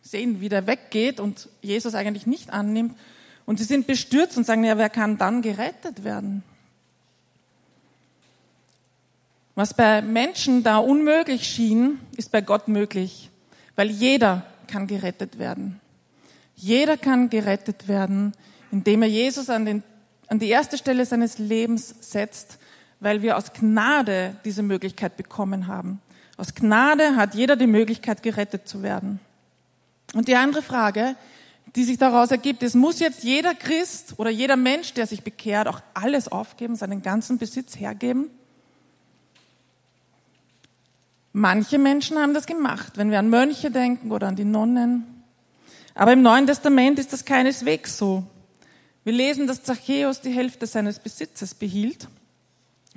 sehen, 0.00 0.40
wie 0.40 0.48
der 0.48 0.66
weggeht 0.68 1.18
und 1.18 1.48
Jesus 1.60 1.94
eigentlich 1.94 2.26
nicht 2.26 2.50
annimmt. 2.50 2.96
Und 3.48 3.56
sie 3.56 3.64
sind 3.64 3.86
bestürzt 3.86 4.36
und 4.36 4.44
sagen, 4.44 4.62
ja, 4.62 4.76
wer 4.76 4.90
kann 4.90 5.16
dann 5.16 5.40
gerettet 5.40 6.04
werden? 6.04 6.42
Was 9.54 9.72
bei 9.72 10.02
Menschen 10.02 10.62
da 10.62 10.76
unmöglich 10.76 11.44
schien, 11.44 11.98
ist 12.18 12.30
bei 12.30 12.42
Gott 12.42 12.68
möglich, 12.68 13.30
weil 13.74 13.88
jeder 13.88 14.44
kann 14.66 14.86
gerettet 14.86 15.38
werden. 15.38 15.80
Jeder 16.56 16.98
kann 16.98 17.30
gerettet 17.30 17.88
werden, 17.88 18.34
indem 18.70 19.00
er 19.00 19.08
Jesus 19.08 19.48
an, 19.48 19.64
den, 19.64 19.82
an 20.26 20.38
die 20.38 20.50
erste 20.50 20.76
Stelle 20.76 21.06
seines 21.06 21.38
Lebens 21.38 21.94
setzt, 22.00 22.58
weil 23.00 23.22
wir 23.22 23.38
aus 23.38 23.54
Gnade 23.54 24.36
diese 24.44 24.62
Möglichkeit 24.62 25.16
bekommen 25.16 25.68
haben. 25.68 26.02
Aus 26.36 26.54
Gnade 26.54 27.16
hat 27.16 27.34
jeder 27.34 27.56
die 27.56 27.66
Möglichkeit, 27.66 28.22
gerettet 28.22 28.68
zu 28.68 28.82
werden. 28.82 29.20
Und 30.12 30.28
die 30.28 30.36
andere 30.36 30.60
Frage, 30.60 31.16
die 31.76 31.84
sich 31.84 31.98
daraus 31.98 32.30
ergibt, 32.30 32.62
ist, 32.62 32.74
muss 32.74 32.98
jetzt 32.98 33.24
jeder 33.24 33.54
Christ 33.54 34.14
oder 34.16 34.30
jeder 34.30 34.56
Mensch, 34.56 34.94
der 34.94 35.06
sich 35.06 35.22
bekehrt, 35.22 35.68
auch 35.68 35.80
alles 35.94 36.28
aufgeben, 36.28 36.76
seinen 36.76 37.02
ganzen 37.02 37.38
Besitz 37.38 37.78
hergeben? 37.78 38.30
Manche 41.32 41.78
Menschen 41.78 42.18
haben 42.18 42.34
das 42.34 42.46
gemacht, 42.46 42.94
wenn 42.96 43.10
wir 43.10 43.18
an 43.18 43.28
Mönche 43.28 43.70
denken 43.70 44.10
oder 44.10 44.28
an 44.28 44.36
die 44.36 44.44
Nonnen. 44.44 45.04
Aber 45.94 46.12
im 46.12 46.22
Neuen 46.22 46.46
Testament 46.46 46.98
ist 46.98 47.12
das 47.12 47.24
keineswegs 47.24 47.98
so. 47.98 48.24
Wir 49.04 49.12
lesen, 49.12 49.46
dass 49.46 49.62
Zachäus 49.62 50.20
die 50.20 50.30
Hälfte 50.30 50.66
seines 50.66 50.98
Besitzes 50.98 51.54
behielt. 51.54 52.08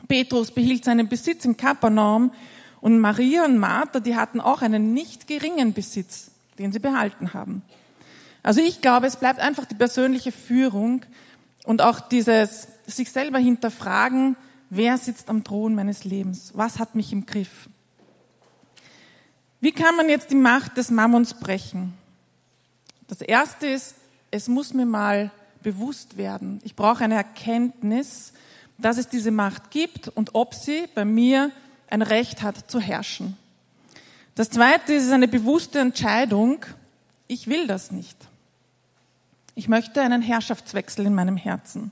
Petrus 0.07 0.51
behielt 0.51 0.85
seinen 0.85 1.07
Besitz 1.07 1.45
in 1.45 1.57
Kapernaum 1.57 2.31
und 2.79 2.99
Maria 2.99 3.45
und 3.45 3.57
Martha, 3.57 3.99
die 3.99 4.15
hatten 4.15 4.41
auch 4.41 4.61
einen 4.61 4.93
nicht 4.93 5.27
geringen 5.27 5.73
Besitz, 5.73 6.31
den 6.57 6.71
sie 6.71 6.79
behalten 6.79 7.33
haben. 7.33 7.61
Also 8.43 8.62
ich 8.62 8.81
glaube, 8.81 9.07
es 9.07 9.17
bleibt 9.17 9.39
einfach 9.39 9.65
die 9.65 9.75
persönliche 9.75 10.31
Führung 10.31 11.03
und 11.65 11.81
auch 11.81 12.00
dieses 12.00 12.67
sich 12.88 13.12
selber 13.12 13.38
hinterfragen, 13.38 14.36
wer 14.69 14.98
sitzt 14.98 15.29
am 15.29 15.43
Thron 15.43 15.75
meines 15.75 16.03
Lebens? 16.03 16.51
Was 16.55 16.79
hat 16.79 16.95
mich 16.95 17.13
im 17.13 17.25
Griff? 17.25 17.69
Wie 19.60 19.71
kann 19.71 19.95
man 19.95 20.10
jetzt 20.10 20.31
die 20.31 20.36
Macht 20.36 20.77
des 20.77 20.89
Mammons 20.89 21.36
brechen? 21.36 21.93
Das 23.07 23.21
erste 23.21 23.67
ist, 23.67 23.95
es 24.31 24.48
muss 24.48 24.74
mir 24.74 24.86
mal 24.88 25.29
bewusst 25.62 26.17
werden. 26.17 26.60
Ich 26.63 26.75
brauche 26.75 27.03
eine 27.03 27.15
Erkenntnis, 27.15 28.33
dass 28.79 28.98
es 28.98 29.07
diese 29.07 29.29
Macht 29.29 29.69
gibt 29.69 30.07
und 30.07 30.33
ob 30.33 30.55
sie 30.55 30.88
bei 30.95 31.05
mir 31.05 31.51
ein 31.89 32.01
Recht 32.01 32.41
hat 32.41 32.71
zu 32.71 32.79
herrschen. 32.79 33.38
Das 34.33 34.50
Zweite 34.50 34.93
ist 34.93 35.12
eine 35.12 35.27
bewusste 35.27 35.79
Entscheidung, 35.79 36.65
ich 37.27 37.48
will 37.48 37.67
das 37.67 37.91
nicht. 37.91 38.17
Ich 39.55 39.67
möchte 39.67 40.01
einen 40.01 40.22
Herrschaftswechsel 40.22 41.05
in 41.05 41.13
meinem 41.13 41.38
Herzen. 41.38 41.91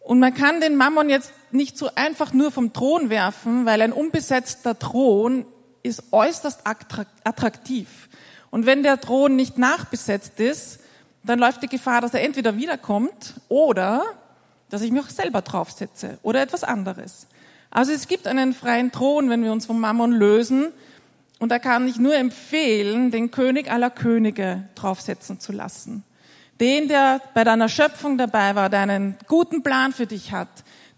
Und 0.00 0.18
man 0.18 0.34
kann 0.34 0.60
den 0.60 0.76
Mammon 0.76 1.08
jetzt 1.08 1.32
nicht 1.50 1.78
so 1.78 1.90
einfach 1.94 2.32
nur 2.32 2.52
vom 2.52 2.72
Thron 2.72 3.08
werfen, 3.08 3.64
weil 3.64 3.80
ein 3.80 3.92
unbesetzter 3.92 4.78
Thron 4.78 5.46
ist 5.82 6.12
äußerst 6.12 6.62
attraktiv. 6.66 8.08
Und 8.50 8.66
wenn 8.66 8.82
der 8.82 9.00
Thron 9.00 9.34
nicht 9.36 9.56
nachbesetzt 9.56 10.40
ist, 10.40 10.80
dann 11.22 11.38
läuft 11.38 11.62
die 11.62 11.68
Gefahr, 11.68 12.00
dass 12.00 12.12
er 12.12 12.22
entweder 12.22 12.56
wiederkommt 12.56 13.34
oder 13.48 14.02
dass 14.68 14.82
ich 14.82 14.92
mich 14.92 15.02
auch 15.02 15.10
selber 15.10 15.40
draufsetze 15.40 16.18
oder 16.22 16.42
etwas 16.42 16.64
anderes. 16.64 17.26
Also 17.70 17.92
es 17.92 18.06
gibt 18.06 18.26
einen 18.26 18.54
freien 18.54 18.92
Thron, 18.92 19.30
wenn 19.30 19.42
wir 19.42 19.52
uns 19.52 19.66
vom 19.66 19.80
Mammon 19.80 20.12
lösen. 20.12 20.72
Und 21.38 21.50
da 21.50 21.58
kann 21.58 21.88
ich 21.88 21.98
nur 21.98 22.14
empfehlen, 22.14 23.10
den 23.10 23.30
König 23.30 23.70
aller 23.70 23.90
Könige 23.90 24.68
draufsetzen 24.74 25.40
zu 25.40 25.52
lassen. 25.52 26.04
Den, 26.60 26.88
der 26.88 27.20
bei 27.34 27.44
deiner 27.44 27.68
Schöpfung 27.68 28.16
dabei 28.16 28.54
war, 28.54 28.70
der 28.70 28.80
einen 28.80 29.16
guten 29.26 29.62
Plan 29.62 29.92
für 29.92 30.06
dich 30.06 30.32
hat, 30.32 30.48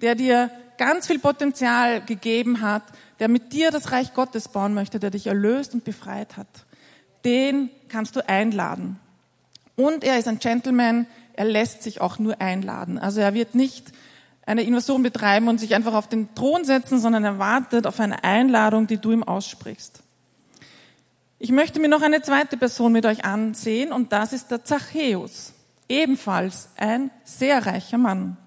der 0.03 0.15
dir 0.15 0.51
ganz 0.77 1.07
viel 1.07 1.19
Potenzial 1.19 2.03
gegeben 2.03 2.61
hat, 2.61 2.83
der 3.19 3.29
mit 3.29 3.53
dir 3.53 3.71
das 3.71 3.93
Reich 3.93 4.13
Gottes 4.13 4.49
bauen 4.49 4.75
möchte, 4.75 5.01
der 5.01 5.11
dich 5.11 5.27
erlöst 5.27 5.73
und 5.73 5.85
befreit 5.85 6.37
hat. 6.37 6.47
Den 7.25 7.71
kannst 7.89 8.15
du 8.17 8.29
einladen. 8.29 9.01
Und 9.75 10.05
er 10.05 10.19
ist 10.19 10.29
ein 10.29 10.39
Gentleman, 10.39 11.07
er 11.35 11.47
lässt 11.47 11.83
sich 11.83 12.01
auch 12.01 12.19
nur 12.19 12.41
einladen. 12.41 12.99
Also 12.99 13.21
er 13.21 13.35
wird 13.35 13.55
nicht 13.55 13.93
eine 14.47 14.63
Invasion 14.63 15.03
betreiben 15.03 15.49
und 15.49 15.59
sich 15.59 15.75
einfach 15.75 15.95
auf 15.95 16.09
den 16.09 16.35
Thron 16.35 16.65
setzen, 16.65 16.99
sondern 16.99 17.25
er 17.25 17.39
wartet 17.39 17.87
auf 17.87 17.99
eine 18.01 18.23
Einladung, 18.23 18.87
die 18.87 18.99
du 18.99 19.13
ihm 19.13 19.23
aussprichst. 19.23 20.03
Ich 21.39 21.51
möchte 21.53 21.81
mir 21.81 21.89
noch 21.89 22.01
eine 22.01 22.23
zweite 22.23 22.57
Person 22.57 22.93
mit 22.93 23.05
euch 23.05 23.27
ansehen 23.27 23.93
und 23.93 24.13
das 24.13 24.33
ist 24.33 24.51
der 24.51 24.65
Zachäus, 24.65 25.53
ebenfalls 25.87 26.71
ein 26.77 27.11
sehr 27.25 27.67
reicher 27.67 27.99
Mann. 27.99 28.39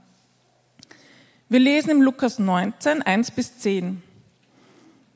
Wir 1.50 1.60
lesen 1.60 1.92
im 1.92 2.02
Lukas 2.02 2.40
19, 2.40 3.04
1 3.04 3.32
bis 3.32 3.60
10. 3.60 4.02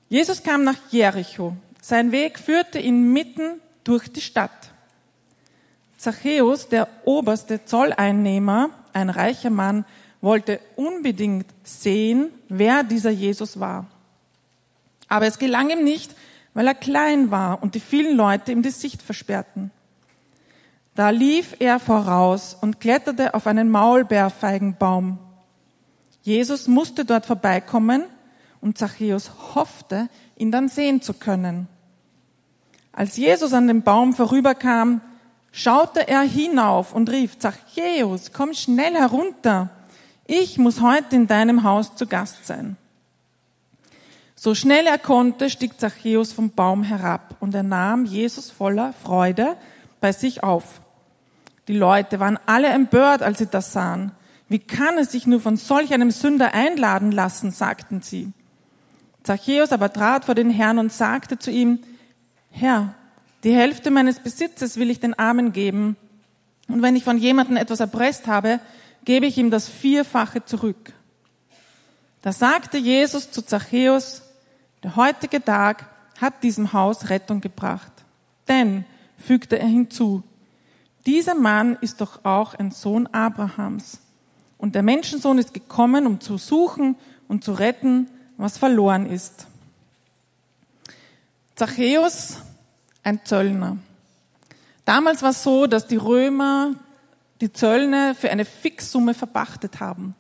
Jesus 0.08 0.44
kam 0.44 0.64
nach 0.64 0.78
Jericho. 0.92 1.56
Sein 1.82 2.12
Weg 2.12 2.38
führte 2.38 2.78
ihn 2.78 3.12
mitten 3.12 3.60
durch 3.84 4.08
die 4.08 4.22
Stadt. 4.22 4.72
Zachäus, 5.98 6.70
der 6.70 6.88
oberste 7.06 7.66
Zolleinnehmer, 7.66 8.70
ein 8.94 9.10
reicher 9.10 9.50
Mann, 9.50 9.84
wollte 10.22 10.60
unbedingt 10.76 11.48
sehen, 11.64 12.30
wer 12.50 12.84
dieser 12.84 13.10
Jesus 13.10 13.60
war. 13.60 13.88
Aber 15.08 15.26
es 15.26 15.40
gelang 15.40 15.72
ihm 15.72 15.84
nicht, 15.84 16.16
weil 16.54 16.68
er 16.68 16.76
klein 16.76 17.32
war 17.32 17.62
und 17.62 17.76
die 17.76 17.80
vielen 17.80 18.16
Leute 18.16 18.52
ihm 18.52 18.62
die 18.62 18.70
Sicht 18.70 19.02
versperrten. 19.02 19.72
Da 20.96 21.10
lief 21.10 21.56
er 21.60 21.80
voraus 21.80 22.56
und 22.60 22.80
kletterte 22.80 23.34
auf 23.34 23.48
einen 23.48 23.72
Maulbeerfeigenbaum. 23.72 25.18
Jesus 26.22 26.68
musste 26.68 27.04
dort 27.04 27.26
vorbeikommen 27.26 28.04
und 28.62 28.78
Zachäus 28.78 29.32
hoffte, 29.56 30.08
ihn 30.36 30.52
dann 30.52 30.70
sehen 30.70 31.02
zu 31.02 31.14
können. 31.14 31.68
Als 32.92 33.18
Jesus 33.18 33.54
an 33.54 33.68
dem 33.68 33.82
Baum 33.82 34.14
vorüberkam, 34.14 35.02
schaute 35.52 36.08
er 36.08 36.22
hinauf 36.22 36.94
und 36.94 37.10
rief, 37.10 37.40
Zachäus, 37.40 38.32
komm 38.32 38.54
schnell 38.54 38.94
herunter 38.94 39.72
ich 40.26 40.58
muss 40.58 40.82
heute 40.82 41.16
in 41.16 41.28
deinem 41.28 41.64
Haus 41.64 41.96
zu 41.96 42.08
Gast 42.08 42.46
sein. 42.46 42.78
So 44.44 44.56
schnell 44.56 44.88
er 44.88 44.98
konnte, 44.98 45.50
stieg 45.50 45.80
Zachäus 45.80 46.34
vom 46.34 46.52
Baum 46.52 46.84
herab 46.84 47.38
und 47.40 47.56
er 47.56 47.64
nahm 47.64 48.04
Jesus 48.04 48.52
voller 48.52 48.92
Freude 48.92 49.56
bei 50.02 50.12
sich 50.12 50.44
auf. 50.44 50.82
Die 51.70 51.78
Leute 51.78 52.20
waren 52.20 52.38
alle 52.46 52.68
empört, 52.68 53.22
als 53.22 53.38
sie 53.38 53.48
das 53.48 53.72
sahen. 53.72 54.12
Wie 54.50 54.60
kann 54.60 54.98
es 54.98 55.14
sich 55.14 55.28
nur 55.28 55.40
von 55.40 55.56
solch 55.56 55.94
einem 55.94 56.12
Sünder 56.12 56.54
einladen 56.54 57.14
lassen, 57.14 57.52
sagten 57.52 58.02
sie. 58.02 58.34
Zachäus 59.24 59.72
aber 59.72 59.94
trat 59.94 60.26
vor 60.26 60.36
den 60.36 60.50
Herrn 60.50 60.78
und 60.78 60.92
sagte 60.92 61.40
zu 61.40 61.50
ihm, 61.50 61.80
Herr, 62.52 62.96
die 63.46 63.56
Hälfte 63.56 63.92
meines 63.92 64.20
Besitzes 64.20 64.76
will 64.76 64.90
ich 64.90 65.00
den 65.00 65.18
Armen 65.18 65.54
geben. 65.54 65.96
Und 66.68 66.82
wenn 66.82 66.98
ich 66.98 67.06
von 67.06 67.18
jemandem 67.18 67.56
etwas 67.56 67.80
erpresst 67.80 68.28
habe, 68.28 68.60
gebe 69.06 69.26
ich 69.26 69.38
ihm 69.38 69.52
das 69.52 69.70
Vierfache 69.70 70.44
zurück. 70.44 70.92
Da 72.22 72.34
sagte 72.34 72.78
Jesus 72.78 73.32
zu 73.32 73.42
Zachäus, 73.42 74.23
der 74.84 74.96
heutige 74.96 75.44
Tag 75.44 75.90
hat 76.20 76.44
diesem 76.44 76.74
Haus 76.74 77.10
Rettung 77.10 77.42
gebracht. 77.42 77.92
Denn, 78.48 78.86
fügte 79.18 79.58
er 79.58 79.68
hinzu, 79.68 80.24
dieser 81.06 81.36
Mann 81.36 81.78
ist 81.82 82.02
doch 82.02 82.24
auch 82.24 82.54
ein 82.54 82.72
Sohn 82.72 83.08
Abrahams. 83.08 84.00
Und 84.58 84.76
der 84.76 84.84
Menschensohn 84.84 85.38
ist 85.38 85.54
gekommen, 85.54 86.08
um 86.08 86.22
zu 86.22 86.38
suchen 86.38 86.96
und 87.28 87.44
zu 87.44 87.54
retten, 87.54 88.10
was 88.38 88.58
verloren 88.58 89.06
ist. 89.06 89.48
Zachäus, 91.56 92.38
ein 93.04 93.24
Zöllner. 93.26 93.78
Damals 94.86 95.22
war 95.22 95.32
es 95.32 95.44
so, 95.44 95.68
dass 95.68 95.88
die 95.88 95.98
Römer 95.98 96.76
die 97.42 97.52
Zöllner 97.52 98.16
für 98.16 98.32
eine 98.32 98.46
Fixsumme 98.46 99.14
verpachtet 99.14 99.80
haben. 99.80 100.16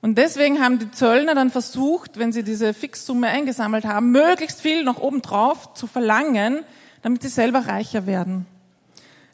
Und 0.00 0.18
deswegen 0.18 0.60
haben 0.60 0.78
die 0.78 0.90
Zöllner 0.90 1.34
dann 1.34 1.50
versucht, 1.50 2.18
wenn 2.18 2.32
sie 2.32 2.44
diese 2.44 2.74
Fixsumme 2.74 3.28
eingesammelt 3.28 3.84
haben, 3.84 4.12
möglichst 4.12 4.60
viel 4.60 4.84
noch 4.84 5.00
obendrauf 5.00 5.74
zu 5.74 5.86
verlangen, 5.86 6.64
damit 7.02 7.22
sie 7.22 7.28
selber 7.28 7.66
reicher 7.66 8.06
werden. 8.06 8.46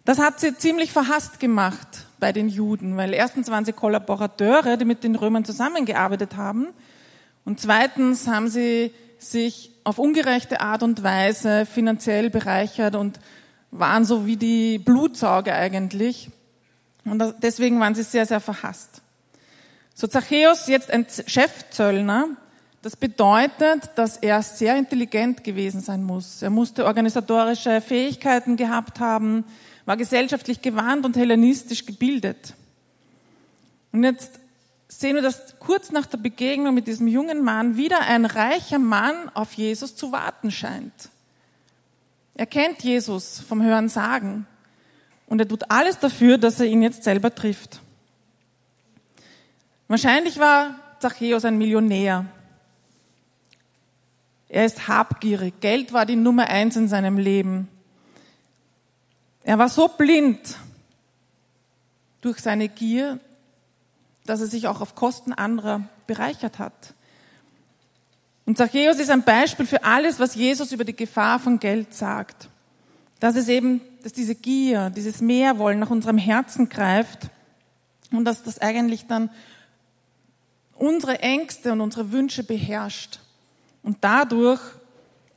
Das 0.05 0.19
hat 0.19 0.41
sie 0.41 0.57
ziemlich 0.57 0.93
verhasst 0.93 1.41
gemacht 1.41 2.07
bei 2.19 2.33
den 2.33 2.49
Juden, 2.49 2.97
weil 2.97 3.13
erstens 3.13 3.51
waren 3.51 3.65
sie 3.65 3.73
Kollaborateure, 3.73 4.77
die 4.77 4.85
mit 4.85 5.05
den 5.05 5.15
Römern 5.15 5.45
zusammengearbeitet 5.45 6.37
haben, 6.37 6.69
und 7.45 7.61
zweitens 7.61 8.29
haben 8.29 8.49
sie 8.49 8.93
sich 9.19 9.71
auf 9.85 9.99
ungerechte 9.99 10.61
Art 10.61 10.83
und 10.83 11.03
Weise 11.03 11.67
finanziell 11.67 12.31
bereichert 12.31 12.95
und 12.95 13.19
waren 13.71 14.05
so 14.05 14.27
wie 14.27 14.37
die 14.37 14.79
Blutsauger 14.79 15.55
eigentlich. 15.55 16.31
Und 17.05 17.23
deswegen 17.43 17.81
waren 17.81 17.95
sie 17.95 18.03
sehr, 18.03 18.27
sehr 18.27 18.41
verhasst. 18.41 19.02
So 19.95 20.07
Zachäus, 20.07 20.69
jetzt 20.69 20.91
ein 20.91 21.07
Chefzöllner, 21.27 22.29
das 22.83 22.97
bedeutet, 22.97 23.91
dass 23.95 24.17
er 24.17 24.43
sehr 24.43 24.77
intelligent 24.77 25.45
gewesen 25.45 25.81
sein 25.81 26.03
muss. 26.03 26.43
Er 26.43 26.51
musste 26.51 26.85
organisatorische 26.85 27.81
Fähigkeiten 27.81 28.57
gehabt 28.57 28.99
haben, 28.99 29.45
war 29.85 29.97
gesellschaftlich 29.97 30.63
gewandt 30.63 31.05
und 31.05 31.17
hellenistisch 31.17 31.87
gebildet. 31.87 32.55
Und 33.93 34.03
jetzt 34.03 34.41
sehen 34.89 35.15
wir, 35.15 35.23
dass 35.23 35.59
kurz 35.61 35.93
nach 35.93 36.07
der 36.07 36.19
Begegnung 36.19 36.75
mit 36.75 36.87
diesem 36.87 37.07
jungen 37.07 37.43
Mann 37.43 37.77
wieder 37.77 38.01
ein 38.01 38.25
reicher 38.25 38.79
Mann 38.79 39.31
auf 39.35 39.53
Jesus 39.53 39.95
zu 39.95 40.11
warten 40.11 40.51
scheint. 40.51 41.11
Er 42.35 42.47
kennt 42.47 42.83
Jesus 42.83 43.41
vom 43.41 43.63
Hören 43.63 43.89
sagen 43.89 44.47
und 45.27 45.41
er 45.41 45.49
tut 45.49 45.71
alles 45.71 45.99
dafür, 45.99 46.39
dass 46.39 46.59
er 46.61 46.67
ihn 46.67 46.83
jetzt 46.83 47.05
selber 47.05 47.35
trifft. 47.35 47.81
Wahrscheinlich 49.89 50.39
war 50.39 50.75
Zachäus 51.01 51.45
ein 51.45 51.59
Millionär. 51.59 52.27
Er 54.49 54.65
ist 54.65 54.87
habgierig. 54.87 55.61
Geld 55.61 55.93
war 55.93 56.07
die 56.07 56.17
Nummer 56.17 56.47
eins 56.49 56.77
in 56.77 56.89
seinem 56.89 57.19
Leben. 57.19 57.69
Er 59.45 59.59
war 59.59 59.69
so 59.69 59.89
blind 59.89 60.57
durch 62.21 62.39
seine 62.39 62.69
Gier, 62.69 63.19
dass 64.27 64.41
er 64.41 64.47
sich 64.47 64.69
auch 64.69 64.81
auf 64.81 64.95
Kosten 64.95 65.33
anderer 65.33 65.83
bereichert 66.07 66.59
hat. 66.59 66.95
Und 68.45 68.59
Zachäus 68.59 68.99
ist 68.99 69.11
ein 69.11 69.25
Beispiel 69.25 69.67
für 69.67 69.85
alles, 69.85 70.21
was 70.21 70.35
Jesus 70.35 70.73
über 70.73 70.85
die 70.85 70.97
Gefahr 70.97 71.39
von 71.39 71.59
Geld 71.59 71.95
sagt. 71.95 72.49
Dass 73.21 73.37
es 73.37 73.49
eben, 73.49 73.81
dass 74.03 74.13
diese 74.13 74.35
Gier, 74.35 74.91
dieses 74.91 75.21
Mehrwollen 75.21 75.79
nach 75.79 75.91
unserem 75.91 76.19
Herzen 76.19 76.69
greift 76.69 77.31
und 78.11 78.25
dass 78.25 78.43
das 78.43 78.61
eigentlich 78.61 79.07
dann 79.07 79.31
unsere 80.83 81.21
Ängste 81.21 81.71
und 81.71 81.81
unsere 81.81 82.11
Wünsche 82.11 82.43
beherrscht 82.43 83.21
und 83.85 83.99
dadurch 84.01 84.61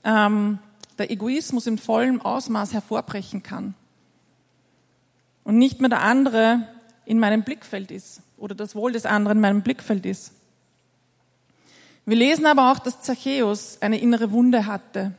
ähm, 0.04 0.58
der 0.98 1.12
Egoismus 1.12 1.68
in 1.68 1.78
vollem 1.78 2.20
Ausmaß 2.20 2.74
hervorbrechen 2.74 3.44
kann 3.44 3.76
und 5.44 5.60
nicht 5.60 5.82
mehr 5.82 5.90
der 5.90 6.02
andere 6.02 6.68
in 7.06 7.20
meinem 7.20 7.44
Blickfeld 7.44 7.92
ist 7.92 8.22
oder 8.38 8.56
das 8.56 8.74
Wohl 8.74 8.92
des 8.92 9.06
anderen 9.06 9.38
in 9.38 9.42
meinem 9.42 9.62
Blickfeld 9.62 10.08
ist. 10.08 10.32
Wir 12.06 12.18
lesen 12.18 12.48
aber 12.48 12.72
auch, 12.72 12.80
dass 12.80 13.02
Zachäus 13.02 13.78
eine 13.82 14.00
innere 14.00 14.32
Wunde 14.32 14.66
hatte. 14.66 15.14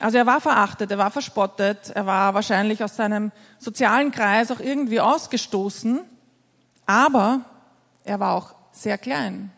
Also 0.00 0.16
er 0.16 0.26
war 0.26 0.40
verachtet, 0.40 0.90
er 0.90 0.96
war 0.96 1.10
verspottet, 1.10 1.90
er 1.90 2.06
war 2.06 2.32
wahrscheinlich 2.32 2.82
aus 2.82 2.96
seinem 2.96 3.30
sozialen 3.58 4.10
Kreis 4.10 4.50
auch 4.50 4.60
irgendwie 4.60 5.00
ausgestoßen, 5.00 6.00
aber 6.86 7.42
er 8.04 8.18
war 8.18 8.36
auch 8.36 8.61
sehr 8.72 8.98
klein. 8.98 9.50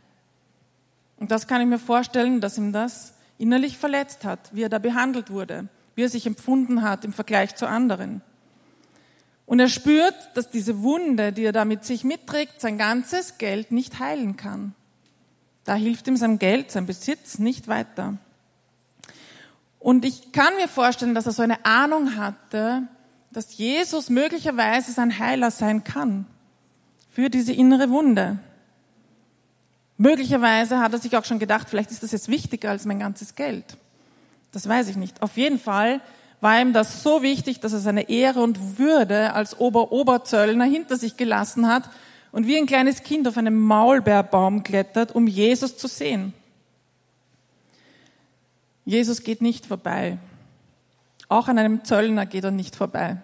Und 1.16 1.30
das 1.30 1.46
kann 1.46 1.60
ich 1.60 1.66
mir 1.66 1.78
vorstellen, 1.78 2.40
dass 2.40 2.58
ihm 2.58 2.72
das 2.72 3.14
innerlich 3.38 3.78
verletzt 3.78 4.24
hat, 4.24 4.50
wie 4.52 4.62
er 4.62 4.68
da 4.68 4.78
behandelt 4.78 5.30
wurde, 5.30 5.68
wie 5.94 6.02
er 6.02 6.08
sich 6.08 6.26
empfunden 6.26 6.82
hat 6.82 7.04
im 7.04 7.12
Vergleich 7.12 7.54
zu 7.56 7.66
anderen. 7.66 8.22
Und 9.46 9.60
er 9.60 9.68
spürt, 9.68 10.14
dass 10.34 10.50
diese 10.50 10.82
Wunde, 10.82 11.32
die 11.32 11.44
er 11.44 11.52
da 11.52 11.64
mit 11.64 11.84
sich 11.84 12.04
mitträgt, 12.04 12.60
sein 12.60 12.78
ganzes 12.78 13.38
Geld 13.38 13.72
nicht 13.72 13.98
heilen 13.98 14.36
kann. 14.36 14.74
Da 15.64 15.74
hilft 15.74 16.08
ihm 16.08 16.16
sein 16.16 16.38
Geld, 16.38 16.70
sein 16.70 16.86
Besitz 16.86 17.38
nicht 17.38 17.68
weiter. 17.68 18.18
Und 19.78 20.04
ich 20.04 20.32
kann 20.32 20.56
mir 20.56 20.68
vorstellen, 20.68 21.14
dass 21.14 21.26
er 21.26 21.32
so 21.32 21.42
eine 21.42 21.64
Ahnung 21.64 22.16
hatte, 22.16 22.88
dass 23.32 23.58
Jesus 23.58 24.08
möglicherweise 24.08 24.92
sein 24.92 25.18
Heiler 25.18 25.50
sein 25.50 25.84
kann 25.84 26.26
für 27.10 27.28
diese 27.28 27.52
innere 27.52 27.90
Wunde. 27.90 28.38
Möglicherweise 29.96 30.80
hat 30.80 30.92
er 30.92 30.98
sich 30.98 31.16
auch 31.16 31.24
schon 31.24 31.38
gedacht, 31.38 31.68
vielleicht 31.70 31.90
ist 31.90 32.02
das 32.02 32.12
jetzt 32.12 32.28
wichtiger 32.28 32.70
als 32.70 32.84
mein 32.84 32.98
ganzes 32.98 33.34
Geld. 33.34 33.76
Das 34.52 34.68
weiß 34.68 34.88
ich 34.88 34.96
nicht. 34.96 35.22
Auf 35.22 35.36
jeden 35.36 35.58
Fall 35.58 36.00
war 36.40 36.60
ihm 36.60 36.72
das 36.72 37.02
so 37.02 37.22
wichtig, 37.22 37.60
dass 37.60 37.72
er 37.72 37.78
seine 37.78 38.08
Ehre 38.08 38.40
und 38.40 38.78
Würde 38.78 39.32
als 39.32 39.58
Ober-Oberzöllner 39.58 40.64
hinter 40.64 40.96
sich 40.96 41.16
gelassen 41.16 41.68
hat 41.68 41.88
und 42.32 42.46
wie 42.46 42.56
ein 42.56 42.66
kleines 42.66 43.02
Kind 43.02 43.26
auf 43.28 43.38
einem 43.38 43.58
Maulbeerbaum 43.60 44.62
klettert, 44.62 45.14
um 45.14 45.26
Jesus 45.26 45.76
zu 45.76 45.88
sehen. 45.88 46.34
Jesus 48.84 49.22
geht 49.22 49.40
nicht 49.40 49.66
vorbei. 49.66 50.18
Auch 51.28 51.48
an 51.48 51.58
einem 51.58 51.84
Zöllner 51.84 52.26
geht 52.26 52.44
er 52.44 52.50
nicht 52.50 52.76
vorbei. 52.76 53.16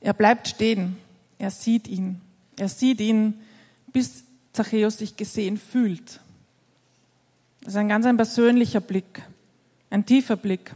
Er 0.00 0.12
bleibt 0.12 0.48
stehen. 0.48 0.96
Er 1.38 1.50
sieht 1.50 1.88
ihn. 1.88 2.20
Er 2.58 2.68
sieht 2.68 3.00
ihn 3.00 3.40
bis 3.92 4.25
Zachäus 4.56 4.98
sich 4.98 5.16
gesehen 5.16 5.58
fühlt. 5.58 6.20
Das 7.60 7.74
ist 7.74 7.76
ein 7.76 7.88
ganz 7.88 8.06
ein 8.06 8.16
persönlicher 8.16 8.80
Blick, 8.80 9.22
ein 9.90 10.06
tiefer 10.06 10.36
Blick. 10.36 10.74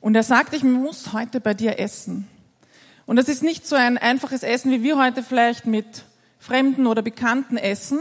Und 0.00 0.14
er 0.14 0.22
sagt, 0.22 0.54
ich 0.54 0.62
muss 0.62 1.12
heute 1.12 1.40
bei 1.40 1.54
dir 1.54 1.78
essen. 1.78 2.26
Und 3.06 3.16
das 3.16 3.28
ist 3.28 3.42
nicht 3.42 3.66
so 3.66 3.74
ein 3.74 3.98
einfaches 3.98 4.42
Essen, 4.42 4.70
wie 4.70 4.82
wir 4.82 4.98
heute 4.98 5.22
vielleicht 5.22 5.66
mit 5.66 6.04
Fremden 6.38 6.86
oder 6.86 7.02
Bekannten 7.02 7.56
essen, 7.56 8.00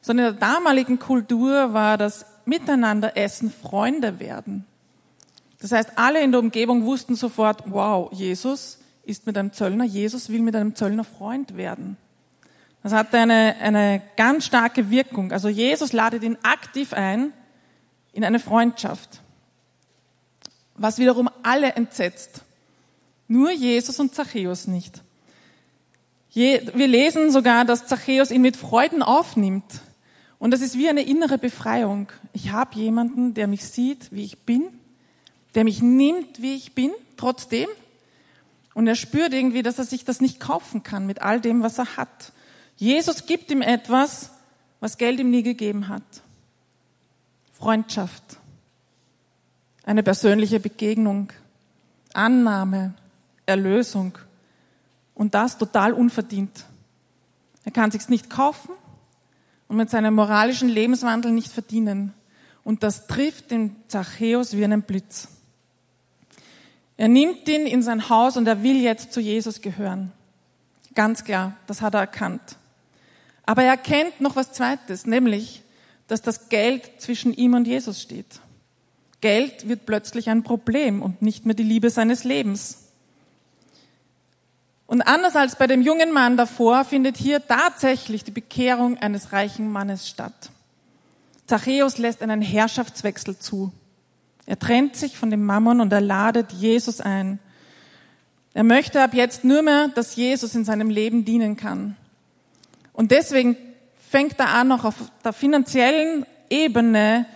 sondern 0.00 0.34
in 0.34 0.38
der 0.38 0.48
damaligen 0.48 0.98
Kultur 0.98 1.72
war 1.72 1.98
das 1.98 2.26
Miteinander 2.44 3.16
essen, 3.16 3.50
Freunde 3.50 4.20
werden. 4.20 4.64
Das 5.60 5.72
heißt, 5.72 5.92
alle 5.96 6.22
in 6.22 6.32
der 6.32 6.40
Umgebung 6.40 6.84
wussten 6.84 7.16
sofort, 7.16 7.64
wow, 7.66 8.10
Jesus 8.12 8.78
ist 9.04 9.26
mit 9.26 9.36
einem 9.38 9.52
Zöllner, 9.52 9.84
Jesus 9.84 10.28
will 10.28 10.40
mit 10.42 10.54
einem 10.54 10.74
Zöllner 10.74 11.04
Freund 11.04 11.56
werden. 11.56 11.96
Das 12.86 12.92
hat 12.92 13.12
eine, 13.16 13.56
eine 13.56 14.00
ganz 14.16 14.46
starke 14.46 14.90
Wirkung. 14.90 15.32
Also 15.32 15.48
Jesus 15.48 15.92
ladet 15.92 16.22
ihn 16.22 16.38
aktiv 16.44 16.92
ein 16.92 17.32
in 18.12 18.22
eine 18.22 18.38
Freundschaft. 18.38 19.22
Was 20.76 20.98
wiederum 20.98 21.28
alle 21.42 21.72
entsetzt. 21.72 22.42
Nur 23.26 23.50
Jesus 23.50 23.98
und 23.98 24.14
Zachäus 24.14 24.68
nicht. 24.68 25.02
Wir 26.32 26.86
lesen 26.86 27.32
sogar, 27.32 27.64
dass 27.64 27.88
Zachäus 27.88 28.30
ihn 28.30 28.42
mit 28.42 28.56
Freuden 28.56 29.02
aufnimmt. 29.02 29.80
Und 30.38 30.52
das 30.52 30.60
ist 30.60 30.78
wie 30.78 30.88
eine 30.88 31.02
innere 31.02 31.38
Befreiung. 31.38 32.12
Ich 32.32 32.52
habe 32.52 32.78
jemanden, 32.78 33.34
der 33.34 33.48
mich 33.48 33.64
sieht, 33.64 34.12
wie 34.12 34.22
ich 34.22 34.38
bin, 34.42 34.62
der 35.56 35.64
mich 35.64 35.82
nimmt, 35.82 36.40
wie 36.40 36.54
ich 36.54 36.76
bin, 36.76 36.92
trotzdem. 37.16 37.66
Und 38.74 38.86
er 38.86 38.94
spürt 38.94 39.34
irgendwie, 39.34 39.64
dass 39.64 39.76
er 39.76 39.84
sich 39.86 40.04
das 40.04 40.20
nicht 40.20 40.38
kaufen 40.38 40.84
kann 40.84 41.04
mit 41.04 41.20
all 41.20 41.40
dem, 41.40 41.64
was 41.64 41.78
er 41.78 41.96
hat. 41.96 42.32
Jesus 42.76 43.26
gibt 43.26 43.50
ihm 43.50 43.62
etwas, 43.62 44.30
was 44.80 44.98
Geld 44.98 45.18
ihm 45.18 45.30
nie 45.30 45.42
gegeben 45.42 45.88
hat. 45.88 46.02
Freundschaft, 47.52 48.38
eine 49.84 50.02
persönliche 50.02 50.60
Begegnung, 50.60 51.32
Annahme, 52.12 52.94
Erlösung 53.46 54.18
und 55.14 55.34
das 55.34 55.56
total 55.56 55.92
unverdient. 55.94 56.66
Er 57.64 57.72
kann 57.72 57.90
sich's 57.90 58.08
nicht 58.08 58.28
kaufen 58.28 58.72
und 59.68 59.76
mit 59.76 59.90
seinem 59.90 60.14
moralischen 60.14 60.68
Lebenswandel 60.68 61.32
nicht 61.32 61.50
verdienen. 61.50 62.12
Und 62.62 62.82
das 62.82 63.06
trifft 63.06 63.50
den 63.50 63.76
Zachäus 63.88 64.56
wie 64.56 64.64
einen 64.64 64.82
Blitz. 64.82 65.28
Er 66.96 67.08
nimmt 67.08 67.48
ihn 67.48 67.66
in 67.66 67.82
sein 67.82 68.08
Haus 68.08 68.36
und 68.36 68.46
er 68.46 68.62
will 68.62 68.80
jetzt 68.80 69.12
zu 69.12 69.20
Jesus 69.20 69.60
gehören. 69.60 70.12
Ganz 70.94 71.24
klar, 71.24 71.56
das 71.66 71.82
hat 71.82 71.94
er 71.94 72.00
erkannt. 72.00 72.56
Aber 73.46 73.62
er 73.62 73.70
erkennt 73.70 74.20
noch 74.20 74.36
was 74.36 74.52
Zweites, 74.52 75.06
nämlich, 75.06 75.62
dass 76.08 76.20
das 76.20 76.48
Geld 76.48 77.00
zwischen 77.00 77.32
ihm 77.32 77.54
und 77.54 77.66
Jesus 77.66 78.02
steht. 78.02 78.40
Geld 79.20 79.68
wird 79.68 79.86
plötzlich 79.86 80.28
ein 80.28 80.42
Problem 80.42 81.00
und 81.00 81.22
nicht 81.22 81.46
mehr 81.46 81.54
die 81.54 81.62
Liebe 81.62 81.90
seines 81.90 82.24
Lebens. 82.24 82.82
Und 84.86 85.02
anders 85.02 85.34
als 85.34 85.56
bei 85.56 85.66
dem 85.66 85.82
jungen 85.82 86.12
Mann 86.12 86.36
davor 86.36 86.84
findet 86.84 87.16
hier 87.16 87.44
tatsächlich 87.44 88.22
die 88.22 88.30
Bekehrung 88.30 88.98
eines 88.98 89.32
reichen 89.32 89.70
Mannes 89.70 90.08
statt. 90.08 90.50
Zachäus 91.46 91.98
lässt 91.98 92.22
einen 92.22 92.42
Herrschaftswechsel 92.42 93.38
zu. 93.38 93.72
Er 94.46 94.58
trennt 94.58 94.96
sich 94.96 95.16
von 95.16 95.30
dem 95.30 95.44
Mammon 95.44 95.80
und 95.80 95.92
er 95.92 96.00
ladet 96.00 96.52
Jesus 96.52 97.00
ein. 97.00 97.40
Er 98.54 98.64
möchte 98.64 99.02
ab 99.02 99.12
jetzt 99.12 99.44
nur 99.44 99.62
mehr, 99.62 99.88
dass 99.88 100.16
Jesus 100.16 100.54
in 100.54 100.64
seinem 100.64 100.88
Leben 100.88 101.24
dienen 101.24 101.56
kann. 101.56 101.96
Und 102.96 103.10
deswegen 103.10 103.56
fängt 104.10 104.40
er 104.40 104.48
an, 104.48 104.72
auch 104.72 104.84
auf 104.84 104.94
der 105.22 105.34
finanziellen 105.34 106.24
Ebene 106.48 107.26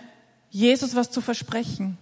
Jesus 0.49 0.95
was 0.95 1.11
zu 1.11 1.21
versprechen. 1.21 1.97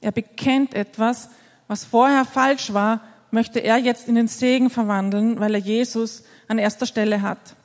Er 0.00 0.12
bekennt 0.12 0.74
etwas, 0.74 1.28
was 1.66 1.84
vorher 1.84 2.24
falsch 2.24 2.72
war, 2.72 3.00
möchte 3.30 3.58
er 3.58 3.78
jetzt 3.78 4.08
in 4.08 4.14
den 4.14 4.28
Segen 4.28 4.70
verwandeln, 4.70 5.40
weil 5.40 5.54
er 5.54 5.60
Jesus 5.60 6.22
an 6.48 6.58
erster 6.58 6.86
Stelle 6.86 7.22
hat. 7.22 7.56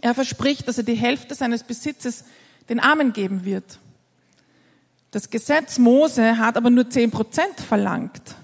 Er 0.00 0.14
verspricht, 0.14 0.66
dass 0.66 0.78
er 0.78 0.84
die 0.84 0.94
Hälfte 0.94 1.34
seines 1.34 1.62
Besitzes 1.62 2.24
den 2.68 2.80
Armen 2.80 3.12
geben 3.12 3.44
wird. 3.44 3.78
Das 5.10 5.30
Gesetz 5.30 5.78
Mose 5.78 6.38
hat 6.38 6.56
aber 6.56 6.70
nur 6.70 6.88
zehn 6.88 7.10
Prozent 7.10 7.60
verlangt. 7.60 8.34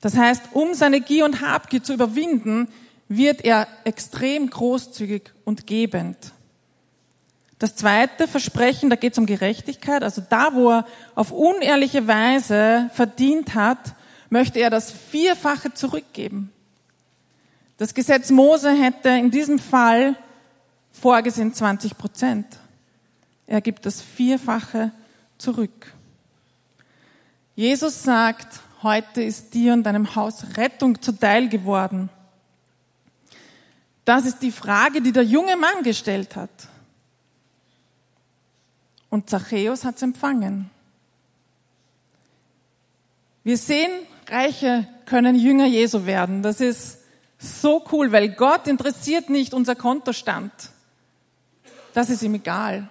Das 0.00 0.16
heißt, 0.16 0.50
um 0.52 0.74
seine 0.74 1.00
Gier 1.00 1.24
und 1.24 1.40
Habgier 1.40 1.82
zu 1.82 1.94
überwinden, 1.94 2.68
wird 3.08 3.44
er 3.44 3.66
extrem 3.84 4.50
großzügig 4.50 5.32
und 5.44 5.66
gebend. 5.66 6.32
Das 7.58 7.74
zweite 7.74 8.28
Versprechen, 8.28 8.88
da 8.88 8.96
geht 8.96 9.12
es 9.12 9.18
um 9.18 9.26
Gerechtigkeit. 9.26 10.02
Also 10.02 10.22
da, 10.28 10.54
wo 10.54 10.70
er 10.70 10.86
auf 11.14 11.32
unehrliche 11.32 12.06
Weise 12.06 12.90
verdient 12.92 13.54
hat, 13.54 13.94
möchte 14.30 14.60
er 14.60 14.70
das 14.70 14.92
Vierfache 14.92 15.74
zurückgeben. 15.74 16.52
Das 17.78 17.94
Gesetz 17.94 18.30
Mose 18.30 18.70
hätte 18.70 19.08
in 19.08 19.30
diesem 19.30 19.58
Fall 19.58 20.16
vorgesehen 20.92 21.54
20 21.54 21.96
Prozent. 21.96 22.46
Er 23.46 23.60
gibt 23.60 23.86
das 23.86 24.02
Vierfache 24.02 24.92
zurück. 25.38 25.92
Jesus 27.56 28.02
sagt, 28.02 28.60
heute 28.82 29.22
ist 29.22 29.54
dir 29.54 29.72
und 29.72 29.82
deinem 29.84 30.14
Haus 30.14 30.44
Rettung 30.56 31.00
zuteil 31.00 31.48
geworden. 31.48 32.10
Das 34.08 34.24
ist 34.24 34.38
die 34.38 34.52
Frage, 34.52 35.02
die 35.02 35.12
der 35.12 35.22
junge 35.22 35.54
Mann 35.58 35.82
gestellt 35.82 36.34
hat. 36.34 36.48
Und 39.10 39.28
Zachäus 39.28 39.84
hat 39.84 39.96
es 39.96 40.02
empfangen. 40.02 40.70
Wir 43.44 43.58
sehen, 43.58 43.90
Reiche 44.26 44.88
können 45.04 45.34
Jünger 45.34 45.66
Jesu 45.66 46.06
werden. 46.06 46.42
Das 46.42 46.62
ist 46.62 47.00
so 47.36 47.84
cool, 47.92 48.10
weil 48.10 48.30
Gott 48.30 48.66
interessiert 48.66 49.28
nicht 49.28 49.52
unser 49.52 49.74
Kontostand. 49.74 50.52
Das 51.92 52.08
ist 52.08 52.22
ihm 52.22 52.36
egal. 52.36 52.88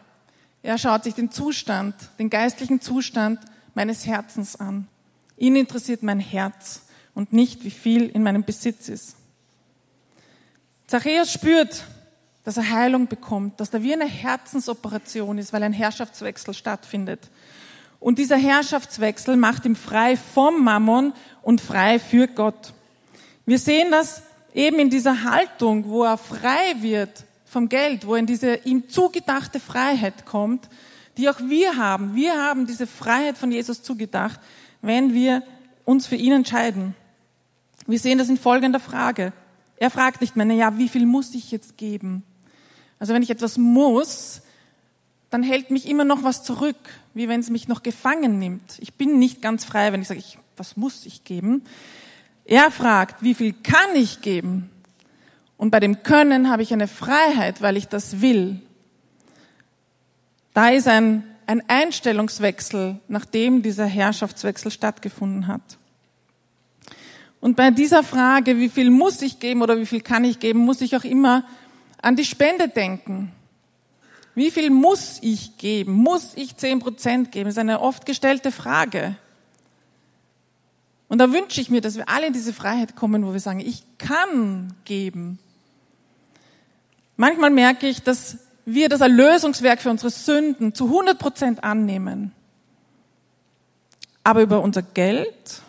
Er 0.62 0.78
schaut 0.78 1.04
sich 1.04 1.16
den 1.16 1.32
Zustand, 1.32 1.96
den 2.20 2.30
geistlichen 2.30 2.80
Zustand 2.80 3.40
meines 3.74 4.06
Herzens 4.06 4.56
an. 4.56 4.88
Ihn 5.36 5.56
interessiert 5.56 6.04
mein 6.04 6.20
Herz 6.20 6.84
und 7.16 7.34
nicht, 7.34 7.64
wie 7.64 7.72
viel 7.72 8.08
in 8.08 8.22
meinem 8.22 8.44
Besitz 8.44 8.88
ist. 8.88 9.17
Zachäus 10.88 11.34
spürt, 11.34 11.84
dass 12.46 12.56
er 12.56 12.70
Heilung 12.72 13.08
bekommt, 13.08 13.60
dass 13.60 13.70
da 13.70 13.84
wie 13.84 13.92
eine 13.92 14.06
Herzensoperation 14.06 15.38
ist, 15.38 15.52
weil 15.52 15.62
ein 15.64 15.74
Herrschaftswechsel 15.74 16.54
stattfindet. 16.54 17.20
Und 18.00 18.20
dieser 18.20 18.38
Herrschaftswechsel 18.38 19.36
macht 19.36 19.66
ihn 19.66 19.76
frei 19.76 20.16
vom 20.16 20.64
Mammon 20.64 21.12
und 21.42 21.60
frei 21.60 22.00
für 22.00 22.28
Gott. 22.28 22.74
Wir 23.46 23.60
sehen 23.60 23.92
das 23.92 24.24
eben 24.54 24.80
in 24.80 24.90
dieser 24.90 25.24
Haltung, 25.24 25.90
wo 25.90 26.06
er 26.06 26.18
frei 26.18 26.76
wird 26.80 27.26
vom 27.44 27.68
Geld, 27.68 28.08
wo 28.08 28.14
er 28.14 28.20
in 28.20 28.26
diese 28.26 28.56
ihm 28.56 28.88
zugedachte 28.88 29.60
Freiheit 29.60 30.26
kommt, 30.26 30.70
die 31.18 31.28
auch 31.28 31.40
wir 31.40 31.76
haben. 31.76 32.16
Wir 32.16 32.42
haben 32.42 32.66
diese 32.66 32.88
Freiheit 32.88 33.38
von 33.38 33.52
Jesus 33.52 33.84
zugedacht, 33.84 34.40
wenn 34.82 35.14
wir 35.14 35.44
uns 35.84 36.08
für 36.08 36.16
ihn 36.16 36.32
entscheiden. 36.32 36.96
Wir 37.88 38.00
sehen 38.00 38.20
das 38.20 38.30
in 38.30 38.38
folgender 38.38 38.80
Frage. 38.80 39.34
Er 39.78 39.92
fragt 39.92 40.22
nicht 40.22 40.36
mehr, 40.36 40.46
na 40.46 40.54
ja, 40.54 40.78
wie 40.78 40.90
viel 40.90 41.06
muss 41.06 41.34
ich 41.36 41.52
jetzt 41.52 41.78
geben? 41.78 42.24
Also 43.00 43.14
wenn 43.14 43.22
ich 43.22 43.30
etwas 43.30 43.58
muss, 43.58 44.42
dann 45.30 45.44
hält 45.44 45.72
mich 45.72 45.88
immer 45.88 46.06
noch 46.06 46.24
was 46.24 46.44
zurück, 46.44 46.78
wie 47.14 47.28
wenn 47.28 47.40
es 47.40 47.50
mich 47.50 47.68
noch 47.68 47.84
gefangen 47.84 48.40
nimmt. 48.40 48.78
Ich 48.80 48.94
bin 48.94 49.20
nicht 49.20 49.42
ganz 49.42 49.66
frei, 49.66 49.92
wenn 49.94 50.02
ich 50.02 50.08
sage, 50.08 50.20
ich, 50.20 50.38
was 50.56 50.78
muss 50.78 51.06
ich 51.06 51.24
geben? 51.24 51.64
Er 52.46 52.72
fragt, 52.72 53.22
wie 53.22 53.34
viel 53.34 53.54
kann 53.54 53.96
ich 53.96 54.22
geben? 54.22 54.70
Und 55.58 55.72
bei 55.72 55.80
dem 55.80 56.04
Können 56.04 56.50
habe 56.50 56.64
ich 56.64 56.72
eine 56.72 56.88
Freiheit, 56.88 57.62
weil 57.62 57.78
ich 57.78 57.88
das 57.88 58.22
will. 58.22 58.62
Da 60.54 60.70
ist 60.70 60.88
ein, 60.88 61.24
ein 61.46 61.62
Einstellungswechsel, 61.68 63.00
nachdem 63.08 63.64
dieser 63.64 63.86
Herrschaftswechsel 63.86 64.72
stattgefunden 64.72 65.48
hat. 65.48 65.78
Und 67.40 67.56
bei 67.56 67.72
dieser 67.72 68.04
Frage, 68.04 68.58
wie 68.58 68.70
viel 68.70 68.90
muss 68.90 69.22
ich 69.22 69.40
geben 69.40 69.62
oder 69.62 69.78
wie 69.78 69.86
viel 69.86 70.02
kann 70.02 70.24
ich 70.24 70.40
geben, 70.40 70.60
muss 70.60 70.82
ich 70.82 70.96
auch 70.96 71.04
immer 71.04 71.44
an 72.02 72.16
die 72.16 72.26
Spende 72.26 72.68
denken. 72.68 73.32
Wie 74.36 74.52
viel 74.52 74.70
muss 74.70 75.20
ich 75.22 75.58
geben? 75.58 75.94
Muss 75.94 76.34
ich 76.36 76.58
zehn 76.58 76.80
Prozent 76.80 77.32
geben? 77.32 77.46
Das 77.46 77.56
ist 77.56 77.60
eine 77.60 77.80
oft 77.80 78.06
gestellte 78.06 78.52
Frage. 78.52 79.16
Und 81.08 81.20
da 81.20 81.32
wünsche 81.32 81.62
ich 81.62 81.70
mir, 81.70 81.82
dass 81.82 81.96
wir 81.96 82.10
alle 82.10 82.28
in 82.28 82.34
diese 82.34 82.54
Freiheit 82.54 82.96
kommen, 82.96 83.26
wo 83.26 83.34
wir 83.34 83.40
sagen, 83.40 83.60
ich 83.60 83.84
kann 83.98 84.74
geben. 84.86 85.40
Manchmal 87.16 87.50
merke 87.50 87.88
ich, 87.88 88.04
dass 88.04 88.38
wir 88.66 88.90
das 88.90 89.02
Erlösungswerk 89.02 89.82
für 89.82 89.90
unsere 89.90 90.12
Sünden 90.12 90.76
zu 90.76 90.86
100 90.86 91.18
Prozent 91.18 91.64
annehmen. 91.64 92.34
Aber 94.24 94.42
über 94.42 94.62
unser 94.62 94.82
Geld 94.82 95.62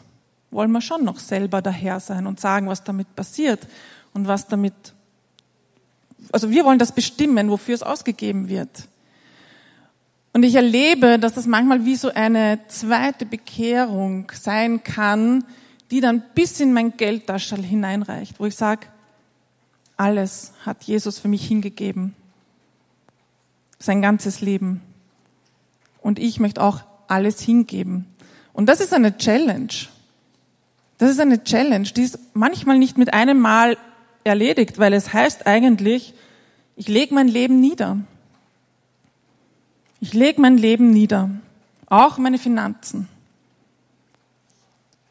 wollen 0.51 0.73
wir 0.73 0.81
schon 0.81 1.05
noch 1.05 1.19
selber 1.19 1.63
daher 1.63 2.01
sein 2.01 2.27
und 2.27 2.41
sagen, 2.41 2.69
was 2.69 2.85
damit 2.85 3.15
passiert 3.15 3.67
und 4.15 4.29
was 4.29 4.47
damit 4.47 4.95
also 6.33 6.51
wir 6.51 6.65
wollen 6.65 6.79
das 6.79 6.93
bestimmen, 6.93 7.51
wofür 7.51 7.75
es 7.75 7.83
ausgegeben 7.83 8.49
wird. 8.49 8.89
Und 10.33 10.43
ich 10.43 10.55
erlebe, 10.55 11.19
dass 11.19 11.35
das 11.35 11.47
manchmal 11.47 11.85
wie 11.85 11.97
so 11.97 12.13
eine 12.13 12.61
zweite 12.69 13.27
Bekehrung 13.27 14.31
sein 14.35 14.83
kann, 14.83 15.45
die 15.91 16.01
dann 16.01 16.23
bis 16.35 16.61
in 16.61 16.73
mein 16.73 16.97
Geldtaschel 16.97 17.63
hineinreicht, 17.63 18.39
wo 18.39 18.47
ich 18.47 18.55
sage, 18.55 18.87
alles 19.97 20.53
hat 20.65 20.85
Jesus 20.85 21.19
für 21.19 21.29
mich 21.29 21.47
hingegeben. 21.47 22.15
Sein 23.79 24.03
ganzes 24.03 24.41
Leben. 24.41 24.83
Und 26.01 26.19
ich 26.19 26.41
möchte 26.41 26.63
auch 26.63 26.83
alles 27.09 27.41
hingeben. 27.41 28.07
Und 28.53 28.67
das 28.67 28.81
ist 28.81 28.93
eine 28.93 29.17
Challenge. 29.17 29.73
Das 30.99 31.11
ist 31.11 31.21
eine 31.21 31.43
Challenge, 31.45 31.89
die 31.89 32.03
ist 32.03 32.19
manchmal 32.35 32.79
nicht 32.79 32.99
mit 32.99 33.15
einem 33.15 33.39
Mal 33.39 33.77
erledigt, 34.25 34.79
weil 34.79 34.93
es 34.93 35.13
heißt 35.13 35.47
eigentlich, 35.47 36.15
ich 36.77 36.89
lege 36.89 37.15
mein 37.15 37.29
Leben 37.29 37.61
nieder. 37.61 37.99
Ich 40.01 40.13
lege 40.13 40.41
mein 40.41 40.59
Leben 40.59 40.91
nieder, 40.91 41.31
auch 41.87 42.19
meine 42.19 42.39
Finanzen, 42.39 43.09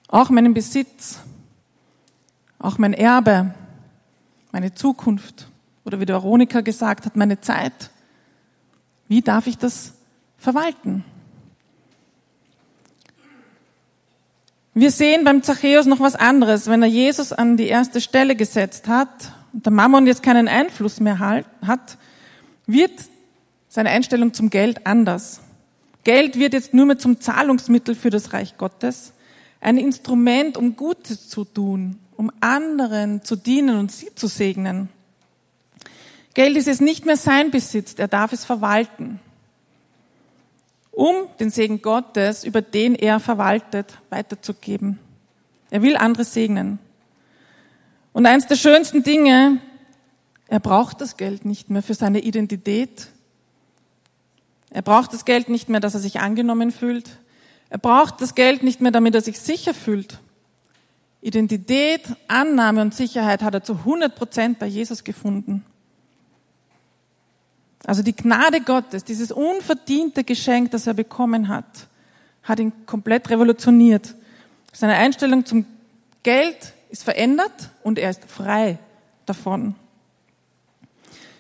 auch 0.08 0.30
meinen 0.30 0.54
Besitz, 0.54 1.20
auch 2.60 2.78
mein 2.78 2.94
Erbe, 2.94 3.54
meine 4.54 4.74
Zukunft 4.74 5.50
oder 5.84 6.00
wie 6.00 6.06
der 6.06 6.16
Veronika 6.16 6.62
gesagt 6.62 7.06
hat, 7.06 7.18
meine 7.18 7.42
Zeit. 7.42 7.92
Wie 9.10 9.22
darf 9.22 9.48
ich 9.48 9.58
das 9.58 9.94
verwalten? 10.38 11.04
Wir 14.80 14.92
sehen 14.92 15.24
beim 15.24 15.42
Zachäus 15.42 15.88
noch 15.88 16.02
was 16.02 16.16
anderes. 16.16 16.68
Wenn 16.68 16.84
er 16.84 16.88
Jesus 16.88 17.34
an 17.34 17.58
die 17.58 17.66
erste 17.66 18.00
Stelle 18.00 18.36
gesetzt 18.36 18.88
hat 18.88 19.32
und 19.52 19.66
der 19.66 19.74
Mammon 19.74 20.06
jetzt 20.06 20.22
keinen 20.22 20.48
Einfluss 20.48 21.00
mehr 21.00 21.18
hat, 21.18 21.98
wird 22.68 22.92
seine 23.70 23.90
Einstellung 23.90 24.36
zum 24.36 24.52
Geld 24.52 24.86
anders. 24.86 25.42
Geld 26.04 26.38
wird 26.38 26.54
jetzt 26.54 26.76
nur 26.76 26.86
mehr 26.86 27.00
zum 27.00 27.20
Zahlungsmittel 27.20 27.96
für 27.96 28.12
das 28.12 28.34
Reich 28.34 28.56
Gottes, 28.58 29.14
ein 29.62 29.80
Instrument, 29.80 30.58
um 30.58 30.76
Gutes 30.76 31.28
zu 31.28 31.44
tun, 31.44 31.98
um 32.16 32.32
anderen 32.40 33.24
zu 33.24 33.36
dienen 33.36 33.80
und 33.80 33.92
sie 33.92 34.14
zu 34.14 34.28
segnen. 34.28 34.90
Geld 36.36 36.56
ist 36.56 36.68
jetzt 36.68 36.82
nicht 36.82 37.04
mehr 37.04 37.18
sein 37.18 37.50
Besitz, 37.50 37.96
er 37.98 38.10
darf 38.10 38.32
es 38.32 38.46
verwalten, 38.46 39.22
um 40.98 41.28
den 41.40 41.52
Segen 41.52 41.84
Gottes, 41.84 42.44
über 42.44 42.64
den 42.64 42.96
er 42.96 43.20
verwaltet, 43.20 44.00
weiterzugeben. 44.10 44.98
Er 45.70 45.84
will 45.84 45.96
andere 45.96 46.24
segnen. 46.24 46.80
Und 48.14 48.26
eins 48.26 48.48
der 48.48 48.56
schönsten 48.56 49.04
Dinge, 49.04 49.62
er 50.48 50.60
braucht 50.60 51.00
das 51.00 51.16
Geld 51.16 51.46
nicht 51.46 51.70
mehr 51.70 51.84
für 51.84 51.94
seine 51.94 52.22
Identität. 52.22 53.10
Er 54.72 54.82
braucht 54.82 55.14
das 55.14 55.24
Geld 55.24 55.50
nicht 55.50 55.70
mehr, 55.70 55.80
dass 55.80 55.94
er 55.94 56.00
sich 56.00 56.20
angenommen 56.20 56.72
fühlt. 56.72 57.20
Er 57.70 57.78
braucht 57.78 58.20
das 58.20 58.34
Geld 58.34 58.64
nicht 58.64 58.82
mehr, 58.82 58.92
damit 58.92 59.14
er 59.14 59.22
sich 59.22 59.40
sicher 59.40 59.76
fühlt. 59.76 60.18
Identität, 61.22 62.02
Annahme 62.28 62.82
und 62.82 62.96
Sicherheit 62.96 63.44
hat 63.44 63.54
er 63.54 63.64
zu 63.64 63.74
100 63.74 64.16
Prozent 64.16 64.58
bei 64.58 64.66
Jesus 64.66 65.04
gefunden. 65.04 65.64
Also 67.86 68.04
die 68.04 68.16
Gnade 68.16 68.62
Gottes, 68.62 69.04
dieses 69.04 69.32
unverdiente 69.32 70.24
Geschenk, 70.24 70.72
das 70.72 70.88
er 70.88 70.94
bekommen 70.94 71.48
hat, 71.48 71.66
hat 72.44 72.60
ihn 72.60 72.74
komplett 72.86 73.30
revolutioniert. 73.30 74.16
Seine 74.74 74.96
Einstellung 74.96 75.46
zum 75.46 75.66
Geld 76.24 76.74
ist 76.90 77.04
verändert 77.04 77.70
und 77.84 78.00
er 78.00 78.10
ist 78.10 78.26
frei 78.26 78.80
davon. 79.26 79.76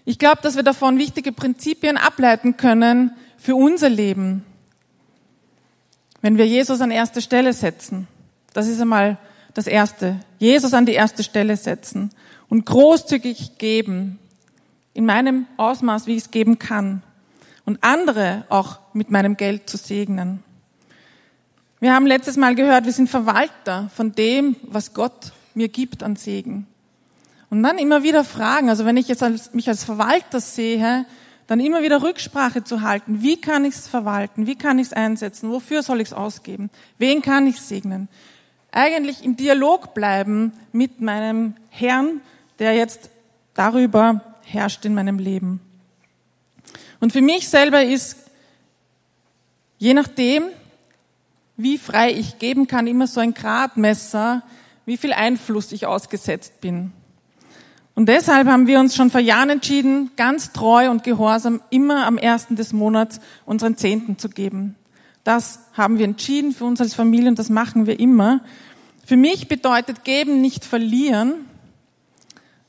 Ich 0.05 0.19
glaube, 0.19 0.41
dass 0.41 0.55
wir 0.55 0.63
davon 0.63 0.97
wichtige 0.97 1.31
Prinzipien 1.31 1.97
ableiten 1.97 2.55
können 2.55 3.11
für 3.37 3.55
unser 3.55 3.89
Leben, 3.89 4.45
wenn 6.21 6.37
wir 6.37 6.47
Jesus 6.47 6.81
an 6.81 6.91
erste 6.91 7.21
Stelle 7.21 7.53
setzen. 7.53 8.07
Das 8.53 8.67
ist 8.67 8.79
einmal 8.79 9.17
das 9.53 9.67
Erste. 9.67 10.19
Jesus 10.39 10.73
an 10.73 10.85
die 10.85 10.93
erste 10.93 11.23
Stelle 11.23 11.57
setzen 11.57 12.11
und 12.49 12.65
großzügig 12.65 13.57
geben, 13.57 14.19
in 14.97 15.05
meinem 15.05 15.45
Ausmaß, 15.57 16.07
wie 16.07 16.15
ich 16.15 16.23
es 16.23 16.31
geben 16.31 16.57
kann. 16.57 17.03
Und 17.65 17.83
andere 17.83 18.45
auch 18.49 18.79
mit 18.93 19.11
meinem 19.11 19.37
Geld 19.37 19.69
zu 19.69 19.77
segnen. 19.77 20.43
Wir 21.79 21.93
haben 21.93 22.07
letztes 22.07 22.35
Mal 22.35 22.55
gehört, 22.55 22.85
wir 22.85 22.91
sind 22.91 23.07
Verwalter 23.07 23.91
von 23.93 24.13
dem, 24.13 24.55
was 24.63 24.95
Gott 24.95 25.33
mir 25.53 25.67
gibt 25.67 26.01
an 26.01 26.15
Segen. 26.15 26.65
Und 27.51 27.61
dann 27.61 27.77
immer 27.77 28.01
wieder 28.01 28.23
fragen, 28.23 28.69
also 28.69 28.85
wenn 28.85 28.97
ich 28.97 29.07
jetzt 29.07 29.21
als, 29.21 29.53
mich 29.53 29.69
als 29.69 29.83
Verwalter 29.83 30.39
sehe, 30.39 31.05
dann 31.45 31.59
immer 31.59 31.83
wieder 31.83 32.01
Rücksprache 32.01 32.63
zu 32.63 32.81
halten. 32.81 33.21
Wie 33.21 33.39
kann 33.39 33.65
ich 33.65 33.75
es 33.75 33.87
verwalten? 33.87 34.47
Wie 34.47 34.55
kann 34.55 34.79
ich 34.79 34.87
es 34.87 34.93
einsetzen? 34.93 35.51
Wofür 35.51 35.83
soll 35.83 36.01
ich 36.01 36.07
es 36.07 36.13
ausgeben? 36.13 36.71
Wen 36.97 37.21
kann 37.21 37.45
ich 37.45 37.61
segnen? 37.61 38.07
Eigentlich 38.71 39.23
im 39.23 39.37
Dialog 39.37 39.93
bleiben 39.93 40.53
mit 40.71 41.01
meinem 41.01 41.53
Herrn, 41.69 42.21
der 42.57 42.73
jetzt 42.73 43.11
darüber 43.53 44.36
herrscht 44.47 44.85
in 44.85 44.93
meinem 44.93 45.19
Leben. 45.19 45.59
Und 46.99 47.13
für 47.13 47.21
mich 47.21 47.49
selber 47.49 47.83
ist, 47.83 48.17
je 49.77 49.93
nachdem, 49.93 50.43
wie 51.57 51.77
frei 51.77 52.11
ich 52.11 52.39
geben 52.39 52.67
kann, 52.67 52.87
immer 52.87 53.07
so 53.07 53.19
ein 53.19 53.33
Gradmesser, 53.33 54.43
wie 54.85 54.97
viel 54.97 55.13
Einfluss 55.13 55.71
ich 55.71 55.85
ausgesetzt 55.85 56.61
bin. 56.61 56.91
Und 57.93 58.07
deshalb 58.07 58.47
haben 58.47 58.67
wir 58.67 58.79
uns 58.79 58.95
schon 58.95 59.09
vor 59.09 59.19
Jahren 59.19 59.49
entschieden, 59.49 60.11
ganz 60.15 60.53
treu 60.53 60.89
und 60.89 61.03
gehorsam 61.03 61.61
immer 61.71 62.05
am 62.05 62.17
ersten 62.17 62.55
des 62.55 62.71
Monats 62.71 63.19
unseren 63.45 63.75
Zehnten 63.75 64.19
zu 64.19 64.29
geben. 64.29 64.75
Das 65.23 65.59
haben 65.73 65.97
wir 65.97 66.05
entschieden 66.05 66.53
für 66.53 66.65
uns 66.65 66.79
als 66.79 66.93
Familie 66.93 67.27
und 67.27 67.39
das 67.39 67.49
machen 67.49 67.85
wir 67.85 67.99
immer. 67.99 68.41
Für 69.03 69.17
mich 69.17 69.47
bedeutet 69.47 70.03
geben 70.03 70.41
nicht 70.41 70.63
verlieren, 70.63 71.45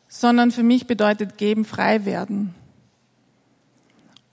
sondern 0.08 0.50
für 0.50 0.62
mich 0.62 0.86
bedeutet 0.86 1.36
geben 1.36 1.64
frei 1.64 2.04
werden. 2.04 2.54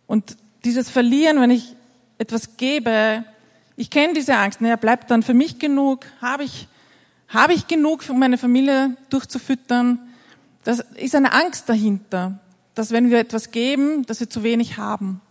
Und 0.07 0.37
dieses 0.63 0.89
Verlieren, 0.89 1.39
wenn 1.41 1.51
ich 1.51 1.75
etwas 2.17 2.57
gebe, 2.57 3.23
ich 3.75 3.89
kenne 3.89 4.13
diese 4.13 4.35
Angst, 4.37 4.61
naja, 4.61 4.77
bleibt 4.77 5.11
dann 5.11 5.21
für 5.21 5.33
mich 5.33 5.59
genug, 5.59 6.05
habe 6.21 6.43
ich, 6.43 6.67
habe 7.27 7.53
ich 7.53 7.67
genug, 7.67 8.03
um 8.09 8.19
meine 8.19 8.37
Familie 8.37 8.95
durchzufüttern, 9.09 9.99
das 10.63 10.79
ist 10.95 11.13
eine 11.13 11.33
Angst 11.33 11.69
dahinter, 11.69 12.39
dass 12.73 12.91
wenn 12.91 13.11
wir 13.11 13.19
etwas 13.19 13.51
geben, 13.51 14.05
dass 14.05 14.19
wir 14.19 14.29
zu 14.29 14.43
wenig 14.43 14.77
haben. 14.77 15.21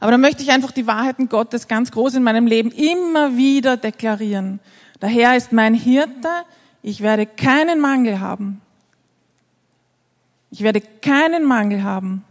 Aber 0.00 0.10
da 0.10 0.18
möchte 0.18 0.42
ich 0.42 0.50
einfach 0.50 0.70
die 0.70 0.86
Wahrheiten 0.86 1.28
Gottes 1.28 1.68
ganz 1.68 1.90
groß 1.90 2.14
in 2.14 2.22
meinem 2.22 2.46
Leben 2.46 2.70
immer 2.70 3.36
wieder 3.36 3.76
deklarieren. 3.76 4.60
Der 5.00 5.08
Herr 5.08 5.36
ist 5.36 5.52
mein 5.52 5.74
Hirte, 5.74 6.28
ich 6.82 7.00
werde 7.00 7.26
keinen 7.26 7.80
Mangel 7.80 8.20
haben. 8.20 8.60
Ich 10.50 10.62
werde 10.62 10.80
keinen 10.80 11.44
Mangel 11.44 11.82
haben. 11.82 12.24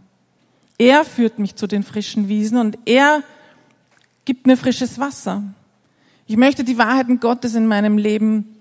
Er 0.77 1.05
führt 1.05 1.39
mich 1.39 1.55
zu 1.55 1.67
den 1.67 1.83
frischen 1.83 2.27
Wiesen 2.27 2.57
und 2.57 2.77
er 2.85 3.23
gibt 4.25 4.47
mir 4.47 4.57
frisches 4.57 4.99
Wasser. 4.99 5.43
Ich 6.27 6.37
möchte 6.37 6.63
die 6.63 6.77
Wahrheiten 6.77 7.19
Gottes 7.19 7.55
in 7.55 7.67
meinem 7.67 7.97
Leben 7.97 8.55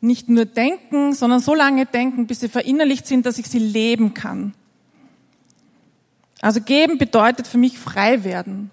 nicht 0.00 0.28
nur 0.28 0.44
denken, 0.44 1.12
sondern 1.12 1.40
so 1.40 1.54
lange 1.54 1.86
denken, 1.86 2.26
bis 2.26 2.40
sie 2.40 2.48
verinnerlicht 2.48 3.06
sind, 3.06 3.26
dass 3.26 3.38
ich 3.38 3.48
sie 3.48 3.58
leben 3.58 4.14
kann. 4.14 4.54
Also 6.40 6.60
geben 6.60 6.98
bedeutet 6.98 7.48
für 7.48 7.58
mich 7.58 7.78
frei 7.78 8.22
werden. 8.22 8.70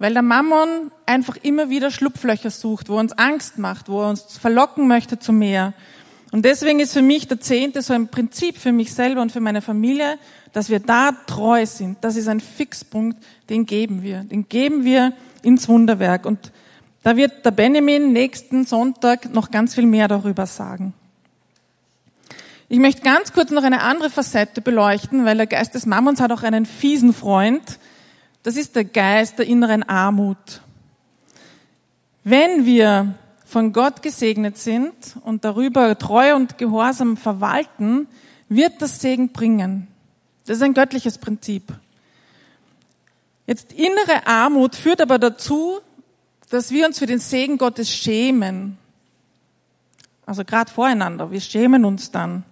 Weil 0.00 0.12
der 0.12 0.22
Mammon 0.22 0.90
einfach 1.06 1.36
immer 1.42 1.70
wieder 1.70 1.90
Schlupflöcher 1.90 2.50
sucht, 2.50 2.88
wo 2.88 2.94
er 2.94 3.00
uns 3.00 3.12
Angst 3.12 3.58
macht, 3.58 3.88
wo 3.88 4.02
er 4.02 4.10
uns 4.10 4.22
verlocken 4.36 4.88
möchte 4.88 5.18
zu 5.18 5.32
mehr. 5.32 5.74
Und 6.30 6.44
deswegen 6.44 6.80
ist 6.80 6.92
für 6.92 7.02
mich 7.02 7.26
der 7.26 7.40
Zehnte 7.40 7.80
so 7.80 7.94
ein 7.94 8.08
Prinzip 8.08 8.58
für 8.58 8.72
mich 8.72 8.92
selber 8.92 9.22
und 9.22 9.32
für 9.32 9.40
meine 9.40 9.62
Familie, 9.62 10.18
dass 10.52 10.68
wir 10.68 10.80
da 10.80 11.12
treu 11.26 11.64
sind. 11.64 11.98
Das 12.02 12.16
ist 12.16 12.28
ein 12.28 12.40
Fixpunkt, 12.40 13.16
den 13.48 13.64
geben 13.64 14.02
wir. 14.02 14.24
Den 14.24 14.48
geben 14.48 14.84
wir 14.84 15.14
ins 15.42 15.68
Wunderwerk. 15.68 16.26
Und 16.26 16.52
da 17.02 17.16
wird 17.16 17.44
der 17.46 17.50
Benjamin 17.52 18.12
nächsten 18.12 18.66
Sonntag 18.66 19.32
noch 19.32 19.50
ganz 19.50 19.74
viel 19.74 19.86
mehr 19.86 20.08
darüber 20.08 20.46
sagen. 20.46 20.92
Ich 22.68 22.78
möchte 22.78 23.00
ganz 23.00 23.32
kurz 23.32 23.50
noch 23.50 23.62
eine 23.62 23.80
andere 23.80 24.10
Facette 24.10 24.60
beleuchten, 24.60 25.24
weil 25.24 25.38
der 25.38 25.46
Geist 25.46 25.74
des 25.74 25.86
Mammons 25.86 26.20
hat 26.20 26.32
auch 26.32 26.42
einen 26.42 26.66
fiesen 26.66 27.14
Freund. 27.14 27.78
Das 28.42 28.56
ist 28.56 28.76
der 28.76 28.84
Geist 28.84 29.38
der 29.38 29.46
inneren 29.46 29.82
Armut. 29.82 30.60
Wenn 32.24 32.66
wir 32.66 33.14
von 33.48 33.72
Gott 33.72 34.02
gesegnet 34.02 34.58
sind 34.58 34.92
und 35.24 35.42
darüber 35.44 35.96
treu 35.96 36.36
und 36.36 36.58
gehorsam 36.58 37.16
verwalten, 37.16 38.06
wird 38.50 38.82
das 38.82 39.00
Segen 39.00 39.30
bringen. 39.30 39.88
Das 40.46 40.58
ist 40.58 40.62
ein 40.62 40.74
göttliches 40.74 41.16
Prinzip. 41.16 41.72
Jetzt 43.46 43.72
innere 43.72 44.26
Armut 44.26 44.76
führt 44.76 45.00
aber 45.00 45.18
dazu, 45.18 45.78
dass 46.50 46.70
wir 46.70 46.86
uns 46.86 46.98
für 46.98 47.06
den 47.06 47.18
Segen 47.18 47.56
Gottes 47.56 47.90
schämen. 47.90 48.76
Also 50.26 50.44
gerade 50.44 50.70
voreinander, 50.70 51.30
wir 51.30 51.40
schämen 51.40 51.86
uns 51.86 52.10
dann. 52.10 52.44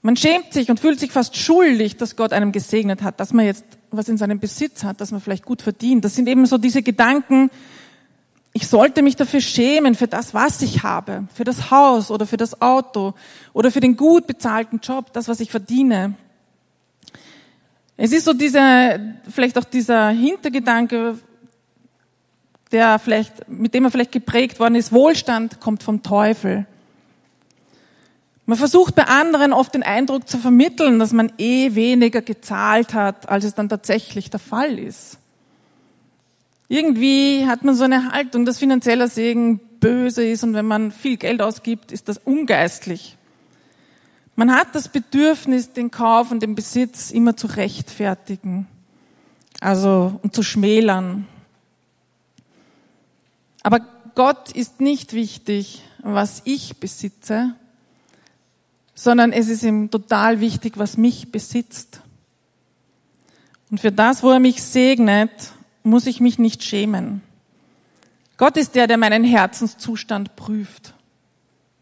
Man 0.00 0.16
schämt 0.16 0.54
sich 0.54 0.70
und 0.70 0.80
fühlt 0.80 0.98
sich 0.98 1.12
fast 1.12 1.36
schuldig, 1.36 1.98
dass 1.98 2.16
Gott 2.16 2.32
einem 2.32 2.52
gesegnet 2.52 3.02
hat, 3.02 3.20
dass 3.20 3.34
man 3.34 3.44
jetzt 3.44 3.64
was 3.90 4.08
in 4.08 4.16
seinem 4.16 4.40
Besitz 4.40 4.82
hat, 4.82 5.02
dass 5.02 5.10
man 5.12 5.20
vielleicht 5.20 5.44
gut 5.44 5.60
verdient. 5.60 6.04
Das 6.06 6.14
sind 6.14 6.26
eben 6.26 6.46
so 6.46 6.56
diese 6.56 6.82
Gedanken, 6.82 7.50
ich 8.54 8.68
sollte 8.68 9.02
mich 9.02 9.16
dafür 9.16 9.40
schämen, 9.40 9.94
für 9.94 10.06
das, 10.06 10.34
was 10.34 10.60
ich 10.60 10.82
habe, 10.82 11.24
für 11.34 11.44
das 11.44 11.70
Haus 11.70 12.10
oder 12.10 12.26
für 12.26 12.36
das 12.36 12.60
Auto 12.60 13.14
oder 13.52 13.70
für 13.70 13.80
den 13.80 13.96
gut 13.96 14.26
bezahlten 14.26 14.80
Job, 14.82 15.12
das, 15.12 15.28
was 15.28 15.40
ich 15.40 15.50
verdiene. 15.50 16.14
Es 17.96 18.12
ist 18.12 18.24
so 18.24 18.32
dieser, 18.32 18.98
vielleicht 19.30 19.56
auch 19.56 19.64
dieser 19.64 20.08
Hintergedanke, 20.10 21.18
der 22.72 22.98
vielleicht, 22.98 23.48
mit 23.48 23.74
dem 23.74 23.84
er 23.84 23.90
vielleicht 23.90 24.12
geprägt 24.12 24.60
worden 24.60 24.74
ist, 24.74 24.92
Wohlstand 24.92 25.60
kommt 25.60 25.82
vom 25.82 26.02
Teufel. 26.02 26.66
Man 28.44 28.58
versucht 28.58 28.94
bei 28.94 29.04
anderen 29.04 29.52
oft 29.52 29.72
den 29.74 29.82
Eindruck 29.82 30.28
zu 30.28 30.36
vermitteln, 30.36 30.98
dass 30.98 31.12
man 31.12 31.32
eh 31.38 31.74
weniger 31.74 32.22
gezahlt 32.22 32.92
hat, 32.92 33.28
als 33.28 33.44
es 33.44 33.54
dann 33.54 33.68
tatsächlich 33.68 34.30
der 34.30 34.40
Fall 34.40 34.78
ist. 34.78 35.18
Irgendwie 36.72 37.44
hat 37.46 37.64
man 37.64 37.74
so 37.74 37.84
eine 37.84 38.12
Haltung, 38.12 38.46
dass 38.46 38.56
finanzieller 38.56 39.06
Segen 39.06 39.58
böse 39.78 40.26
ist 40.26 40.42
und 40.42 40.54
wenn 40.54 40.64
man 40.64 40.90
viel 40.90 41.18
Geld 41.18 41.42
ausgibt, 41.42 41.92
ist 41.92 42.08
das 42.08 42.16
ungeistlich. 42.16 43.18
Man 44.36 44.54
hat 44.54 44.68
das 44.74 44.88
Bedürfnis, 44.88 45.74
den 45.74 45.90
Kauf 45.90 46.30
und 46.30 46.42
den 46.42 46.54
Besitz 46.54 47.10
immer 47.10 47.36
zu 47.36 47.46
rechtfertigen, 47.46 48.66
also 49.60 50.18
und 50.22 50.34
zu 50.34 50.42
schmälern. 50.42 51.26
Aber 53.62 53.80
Gott 54.14 54.50
ist 54.52 54.80
nicht 54.80 55.12
wichtig, 55.12 55.82
was 55.98 56.40
ich 56.46 56.78
besitze, 56.78 57.54
sondern 58.94 59.32
es 59.32 59.50
ist 59.50 59.62
ihm 59.62 59.90
total 59.90 60.40
wichtig, 60.40 60.78
was 60.78 60.96
mich 60.96 61.30
besitzt. 61.30 62.00
Und 63.70 63.78
für 63.78 63.92
das, 63.92 64.22
wo 64.22 64.30
er 64.30 64.40
mich 64.40 64.62
segnet, 64.62 65.52
muss 65.82 66.06
ich 66.06 66.20
mich 66.20 66.38
nicht 66.38 66.62
schämen. 66.62 67.22
Gott 68.36 68.56
ist 68.56 68.74
der, 68.74 68.86
der 68.86 68.98
meinen 68.98 69.24
Herzenszustand 69.24 70.36
prüft, 70.36 70.94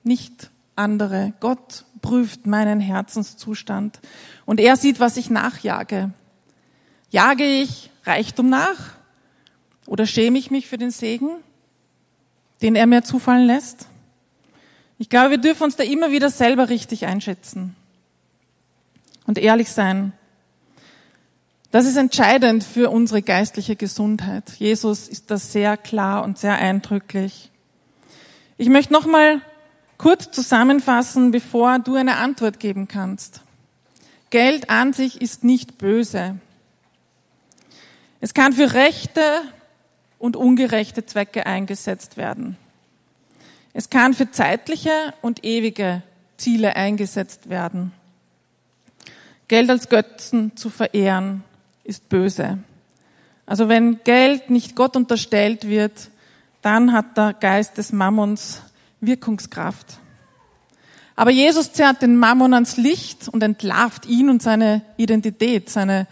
nicht 0.02 0.50
andere. 0.76 1.32
Gott 1.40 1.84
prüft 2.00 2.46
meinen 2.46 2.80
Herzenszustand 2.80 4.00
und 4.46 4.60
er 4.60 4.76
sieht, 4.76 5.00
was 5.00 5.16
ich 5.16 5.30
nachjage. 5.30 6.10
Jage 7.10 7.44
ich 7.44 7.90
Reichtum 8.04 8.48
nach 8.48 8.94
oder 9.86 10.06
schäme 10.06 10.38
ich 10.38 10.50
mich 10.50 10.66
für 10.68 10.78
den 10.78 10.90
Segen, 10.90 11.30
den 12.62 12.76
er 12.76 12.86
mir 12.86 13.02
zufallen 13.02 13.46
lässt? 13.46 13.86
Ich 14.98 15.08
glaube, 15.08 15.30
wir 15.30 15.38
dürfen 15.38 15.64
uns 15.64 15.76
da 15.76 15.82
immer 15.82 16.10
wieder 16.10 16.30
selber 16.30 16.68
richtig 16.68 17.06
einschätzen 17.06 17.74
und 19.26 19.38
ehrlich 19.38 19.70
sein. 19.70 20.12
Das 21.70 21.86
ist 21.86 21.96
entscheidend 21.96 22.64
für 22.64 22.90
unsere 22.90 23.22
geistliche 23.22 23.76
Gesundheit. 23.76 24.50
Jesus 24.58 25.06
ist 25.06 25.30
da 25.30 25.38
sehr 25.38 25.76
klar 25.76 26.24
und 26.24 26.36
sehr 26.36 26.56
eindrücklich. 26.56 27.50
Ich 28.58 28.68
möchte 28.68 28.92
noch 28.92 29.06
mal 29.06 29.40
kurz 29.96 30.32
zusammenfassen, 30.32 31.30
bevor 31.30 31.78
du 31.78 31.94
eine 31.94 32.16
Antwort 32.16 32.58
geben 32.58 32.88
kannst. 32.88 33.42
Geld 34.30 34.68
an 34.68 34.92
sich 34.92 35.20
ist 35.20 35.44
nicht 35.44 35.78
böse. 35.78 36.36
Es 38.20 38.34
kann 38.34 38.52
für 38.52 38.74
rechte 38.74 39.22
und 40.18 40.36
ungerechte 40.36 41.06
Zwecke 41.06 41.46
eingesetzt 41.46 42.16
werden. 42.16 42.56
Es 43.72 43.90
kann 43.90 44.12
für 44.12 44.30
zeitliche 44.32 45.14
und 45.22 45.44
ewige 45.44 46.02
Ziele 46.36 46.74
eingesetzt 46.74 47.48
werden. 47.48 47.92
Geld 49.46 49.70
als 49.70 49.88
Götzen 49.88 50.56
zu 50.56 50.68
verehren 50.68 51.44
ist 51.84 52.08
böse. 52.08 52.58
Also 53.46 53.68
wenn 53.68 54.00
Geld 54.04 54.50
nicht 54.50 54.76
Gott 54.76 54.96
unterstellt 54.96 55.68
wird, 55.68 56.10
dann 56.62 56.92
hat 56.92 57.16
der 57.16 57.34
Geist 57.34 57.78
des 57.78 57.92
Mammons 57.92 58.62
Wirkungskraft. 59.00 59.98
Aber 61.16 61.30
Jesus 61.30 61.72
zerrt 61.72 62.02
den 62.02 62.16
Mammon 62.16 62.54
ans 62.54 62.76
Licht 62.76 63.28
und 63.28 63.42
entlarvt 63.42 64.06
ihn 64.06 64.30
und 64.30 64.42
seine 64.42 64.82
Identität, 64.96 65.68
seine 65.68 66.06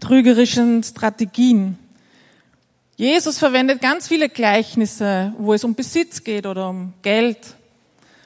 trügerischen 0.00 0.82
Strategien. 0.82 1.78
Jesus 2.96 3.38
verwendet 3.38 3.80
ganz 3.80 4.06
viele 4.06 4.28
Gleichnisse, 4.28 5.34
wo 5.36 5.52
es 5.52 5.64
um 5.64 5.74
Besitz 5.74 6.22
geht 6.22 6.46
oder 6.46 6.70
um 6.70 6.92
Geld. 7.02 7.38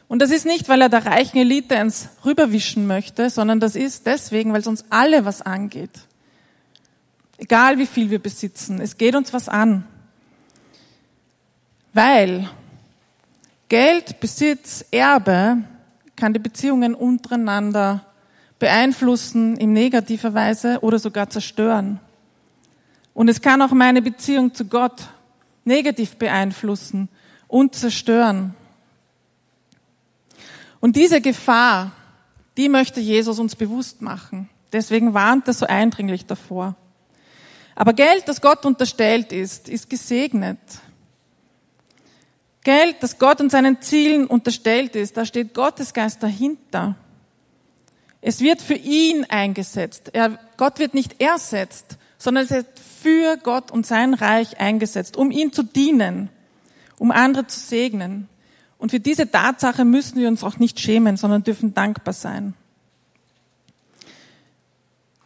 Und 0.09 0.21
das 0.21 0.31
ist 0.31 0.47
nicht, 0.47 0.69
weil 0.69 0.83
er 0.83 0.89
der 0.89 1.07
reichen 1.07 1.39
Elite 1.39 1.77
eins 1.77 2.09
rüberwischen 2.25 2.87
möchte, 2.87 3.31
sondern 3.31 3.61
das 3.61 3.77
ist 3.77 4.07
deswegen, 4.07 4.53
weil 4.53 4.61
es 4.61 4.67
uns 4.67 4.85
alle 4.91 5.25
was 5.25 5.43
angeht. 5.43 5.91
Egal 7.39 7.79
wie 7.79 7.87
viel 7.87 8.11
wir 8.11 8.19
besitzen, 8.19 8.81
es 8.81 8.99
geht 8.99 9.15
uns 9.15 9.33
was 9.33 9.49
an. 9.49 9.85
Weil 11.93 12.51
Geld, 13.69 14.21
Besitz, 14.21 14.85
Erbe 14.91 15.59
kann 16.17 16.33
die 16.33 16.41
Beziehungen 16.41 16.95
untereinander 16.95 18.05
beeinflussen 18.59 19.57
in 19.57 19.73
negativer 19.73 20.35
Weise 20.35 20.81
oder 20.81 20.99
sogar 20.99 21.31
zerstören. 21.31 22.01
Und 23.15 23.29
es 23.29 23.41
kann 23.41 23.63
auch 23.63 23.71
meine 23.71 24.03
Beziehung 24.03 24.53
zu 24.53 24.65
Gott 24.65 25.09
negativ 25.65 26.17
beeinflussen 26.17 27.09
und 27.47 27.75
zerstören. 27.75 28.55
Und 30.81 30.97
diese 30.97 31.21
Gefahr, 31.21 31.93
die 32.57 32.69
möchte 32.69 33.01
Jesus 33.01 33.39
uns 33.39 33.55
bewusst 33.55 34.03
machen. 34.03 34.49
Deswegen 34.73 35.15
warnt 35.15 35.47
er 35.47 35.55
so 35.55 35.67
eindringlich 35.67 36.27
davor. 36.27 36.75
Aber 37.79 37.93
Geld, 37.93 38.27
das 38.27 38.41
Gott 38.41 38.67
unterstellt 38.67 39.31
ist, 39.33 39.69
ist 39.69 39.89
gesegnet. 39.89 40.59
Geld, 42.65 42.97
das 42.99 43.21
Gott 43.21 43.41
und 43.41 43.53
seinen 43.53 43.81
Zielen 43.81 44.27
unterstellt 44.27 44.97
ist, 44.97 45.17
da 45.17 45.25
steht 45.25 45.55
Gottes 45.55 45.95
Geist 45.95 46.21
dahinter. 46.21 46.97
Es 48.21 48.41
wird 48.41 48.63
für 48.63 48.75
ihn 48.75 49.25
eingesetzt. 49.27 50.11
Er, 50.13 50.41
Gott 50.57 50.81
wird 50.81 50.93
nicht 50.93 51.23
ersetzt, 51.23 51.99
sondern 52.19 52.47
es 52.47 52.51
wird 52.51 52.67
für 53.01 53.37
Gott 53.37 53.71
und 53.71 53.87
sein 53.87 54.13
Reich 54.13 54.59
eingesetzt, 54.59 55.17
um 55.17 55.31
ihn 55.31 55.53
zu 55.53 55.63
dienen, 55.63 56.31
um 56.99 57.13
andere 57.13 57.47
zu 57.47 57.61
segnen. 57.61 58.29
Und 58.79 58.91
für 58.91 58.99
diese 58.99 59.31
Tatsache 59.31 59.85
müssen 59.85 60.19
wir 60.19 60.27
uns 60.27 60.43
auch 60.43 60.59
nicht 60.59 60.81
schämen, 60.81 61.17
sondern 61.17 61.45
dürfen 61.45 61.75
dankbar 61.75 62.13
sein. 62.13 62.55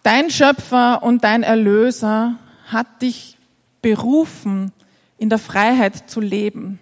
Dein 0.02 0.30
Schöpfer 0.30 1.02
und 1.02 1.22
dein 1.22 1.44
Erlöser 1.44 2.36
hat 2.66 3.02
dich 3.02 3.38
berufen, 3.82 4.72
in 5.16 5.28
der 5.28 5.38
Freiheit 5.38 6.10
zu 6.10 6.20
leben. 6.20 6.80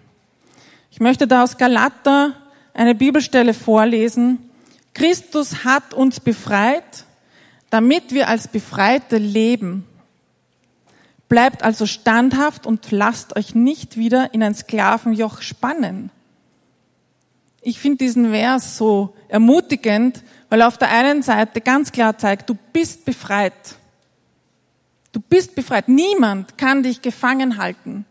Ich 0.89 0.99
möchte 0.99 1.27
da 1.27 1.43
aus 1.43 1.57
Galater 1.57 2.35
eine 2.73 2.95
Bibelstelle 2.95 3.53
vorlesen. 3.53 4.49
Christus 4.95 5.63
hat 5.63 5.93
uns 5.93 6.19
befreit, 6.19 7.05
damit 7.69 8.11
wir 8.11 8.27
als 8.27 8.47
Befreite 8.47 9.17
leben. 9.17 9.85
Bleibt 11.29 11.63
also 11.63 11.85
standhaft 11.85 12.65
und 12.65 12.89
lasst 12.91 13.35
euch 13.35 13.53
nicht 13.53 13.97
wieder 13.97 14.33
in 14.33 14.41
ein 14.41 14.55
Sklavenjoch 14.55 15.41
spannen. 15.41 16.09
Ich 17.61 17.79
finde 17.79 17.99
diesen 17.99 18.31
Vers 18.31 18.77
so 18.77 19.15
ermutigend, 19.27 20.23
weil 20.51 20.63
auf 20.63 20.77
der 20.77 20.89
einen 20.89 21.23
Seite 21.23 21.61
ganz 21.61 21.93
klar 21.93 22.17
zeigt, 22.17 22.49
du 22.49 22.57
bist 22.73 23.05
befreit. 23.05 23.53
Du 25.13 25.21
bist 25.21 25.55
befreit. 25.55 25.87
Niemand 25.87 26.57
kann 26.57 26.83
dich 26.83 27.01
gefangen 27.01 27.57
halten. 27.57 28.05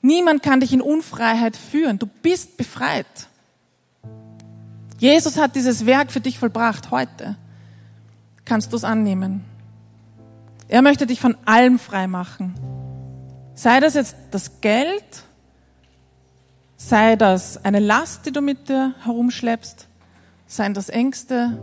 Niemand 0.00 0.42
kann 0.42 0.60
dich 0.60 0.72
in 0.72 0.80
Unfreiheit 0.80 1.54
führen. 1.54 1.98
Du 1.98 2.06
bist 2.06 2.56
befreit. 2.56 3.28
Jesus 4.96 5.36
hat 5.36 5.54
dieses 5.54 5.84
Werk 5.84 6.10
für 6.10 6.20
dich 6.20 6.38
vollbracht 6.38 6.90
heute. 6.90 7.36
Kannst 8.46 8.72
du 8.72 8.76
es 8.76 8.84
annehmen? 8.84 9.44
Er 10.68 10.80
möchte 10.80 11.06
dich 11.06 11.20
von 11.20 11.36
allem 11.44 11.78
frei 11.78 12.06
machen. 12.06 12.54
Sei 13.54 13.80
das 13.80 13.92
jetzt 13.92 14.16
das 14.30 14.62
Geld, 14.62 15.04
sei 16.78 17.16
das 17.16 17.62
eine 17.66 17.80
Last, 17.80 18.24
die 18.24 18.32
du 18.32 18.40
mit 18.40 18.70
dir 18.70 18.94
herumschleppst, 19.02 19.88
seien 20.46 20.74
das 20.74 20.88
Ängste, 20.88 21.58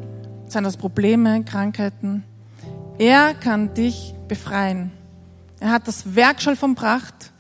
seien 0.48 0.64
das 0.64 0.78
Probleme, 0.78 1.44
Krankheiten. 1.44 2.24
Er 3.00 3.34
kann 3.34 3.74
dich 3.74 4.14
befreien. 4.28 4.92
Er 5.60 5.72
hat 5.72 5.88
das 5.88 6.16
Werk 6.16 6.42
schon 6.42 6.56
vollbracht. 6.56 7.32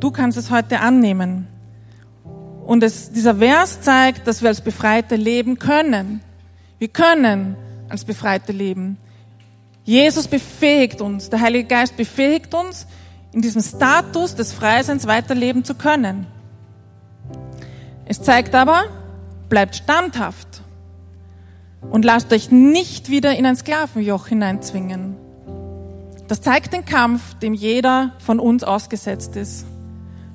Du 0.00 0.10
kannst 0.10 0.36
es 0.36 0.50
heute 0.50 0.80
annehmen. 0.80 1.46
Und 2.66 2.82
es, 2.82 3.12
dieser 3.12 3.36
Vers 3.36 3.80
zeigt, 3.82 4.26
dass 4.26 4.42
wir 4.42 4.48
als 4.48 4.60
Befreite 4.60 5.16
leben 5.16 5.58
können. 5.58 6.20
Wir 6.78 6.88
können 6.88 7.56
als 7.88 8.04
Befreite 8.04 8.52
leben. 8.52 8.98
Jesus 9.84 10.26
befähigt 10.26 11.00
uns, 11.00 11.30
der 11.30 11.40
Heilige 11.40 11.68
Geist 11.68 11.96
befähigt 11.96 12.54
uns, 12.54 12.86
in 13.32 13.42
diesem 13.42 13.62
Status 13.62 14.34
des 14.34 14.52
Freiseins 14.52 15.06
weiterleben 15.06 15.64
zu 15.64 15.74
können. 15.74 16.26
Es 18.06 18.22
zeigt 18.22 18.54
aber, 18.54 18.84
bleibt 19.48 19.76
standhaft 19.76 20.63
und 21.90 22.04
lasst 22.04 22.32
euch 22.32 22.50
nicht 22.50 23.10
wieder 23.10 23.36
in 23.36 23.46
ein 23.46 23.56
Sklavenjoch 23.56 24.26
hineinzwingen. 24.26 25.16
Das 26.28 26.40
zeigt 26.40 26.72
den 26.72 26.84
Kampf, 26.84 27.34
dem 27.38 27.54
jeder 27.54 28.12
von 28.18 28.40
uns 28.40 28.64
ausgesetzt 28.64 29.36
ist. 29.36 29.66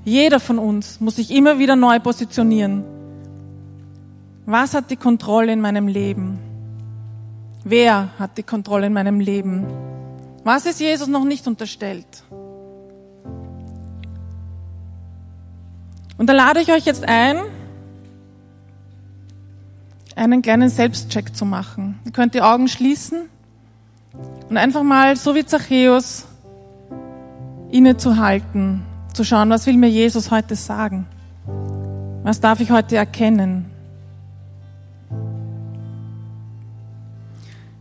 Jeder 0.06 0.40
von 0.40 0.60
uns 0.60 1.00
muss 1.00 1.18
sich 1.18 1.32
immer 1.32 1.60
wieder 1.60 1.76
neu 1.76 2.00
positionieren. 2.00 2.84
Was 4.46 4.74
hat 4.74 4.90
die 4.90 4.96
Kontrolle 4.96 5.52
in 5.52 5.62
meinem 5.62 5.88
Leben? 5.88 6.40
Wer 7.64 8.10
hat 8.18 8.38
die 8.38 8.44
Kontrolle 8.44 8.88
in 8.88 8.94
meinem 8.94 9.20
Leben? 9.20 9.66
Was 10.44 10.66
ist 10.66 10.80
Jesus 10.80 11.08
noch 11.08 11.26
nicht 11.26 11.46
unterstellt? 11.48 12.24
Und 16.18 16.28
da 16.28 16.34
lade 16.34 16.62
ich 16.62 16.72
euch 16.72 16.86
jetzt 16.86 17.08
ein, 17.08 17.38
einen 20.16 20.42
kleinen 20.42 20.70
Selbstcheck 20.70 21.36
zu 21.36 21.46
machen. 21.46 22.00
Ihr 22.06 22.12
könnt 22.12 22.34
die 22.34 22.42
Augen 22.42 22.68
schließen 22.68 23.30
und 24.50 24.58
einfach 24.58 24.84
mal, 24.84 25.16
so 25.16 25.36
wie 25.36 25.46
Zachäus, 25.46 26.26
innezuhalten, 27.72 28.84
zu 29.14 29.24
schauen, 29.24 29.50
was 29.50 29.68
will 29.68 29.78
mir 29.78 29.90
Jesus 29.90 30.32
heute 30.32 30.56
sagen? 30.56 31.06
Was 32.24 32.40
darf 32.40 32.60
ich 32.60 32.72
heute 32.72 32.96
erkennen? 32.96 33.66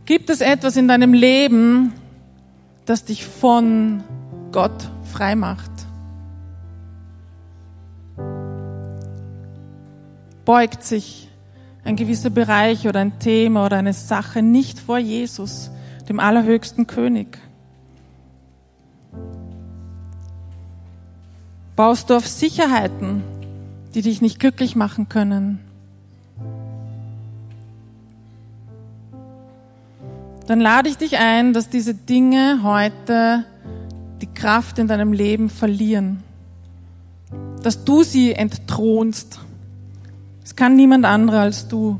Gibt 0.05 0.29
es 0.29 0.41
etwas 0.41 0.75
in 0.75 0.87
deinem 0.87 1.13
Leben, 1.13 1.93
das 2.85 3.05
dich 3.05 3.25
von 3.25 4.03
Gott 4.51 4.89
frei 5.03 5.35
macht? 5.35 5.69
Beugt 10.45 10.83
sich 10.83 11.28
ein 11.83 11.95
gewisser 11.95 12.29
Bereich 12.29 12.87
oder 12.87 12.99
ein 12.99 13.19
Thema 13.19 13.65
oder 13.65 13.77
eine 13.77 13.93
Sache 13.93 14.41
nicht 14.41 14.79
vor 14.79 14.97
Jesus, 14.97 15.71
dem 16.07 16.19
allerhöchsten 16.19 16.87
König? 16.87 17.39
Baust 21.75 22.09
du 22.09 22.15
auf 22.15 22.27
Sicherheiten, 22.27 23.23
die 23.93 24.01
dich 24.01 24.21
nicht 24.21 24.39
glücklich 24.39 24.75
machen 24.75 25.07
können? 25.07 25.59
Dann 30.49 30.59
lade 30.59 30.89
ich 30.89 30.97
dich 30.97 31.17
ein, 31.19 31.53
dass 31.53 31.69
diese 31.69 31.93
Dinge 31.93 32.61
heute 32.63 33.45
die 34.19 34.25
Kraft 34.25 34.79
in 34.79 34.87
deinem 34.87 35.13
Leben 35.13 35.47
verlieren. 35.47 36.23
Dass 37.61 37.85
du 37.85 38.03
sie 38.03 38.33
entthronst. 38.33 39.39
Es 40.49 40.55
kann 40.55 40.75
niemand 40.75 41.05
anderer 41.05 41.41
als 41.41 41.67
du. 41.67 41.99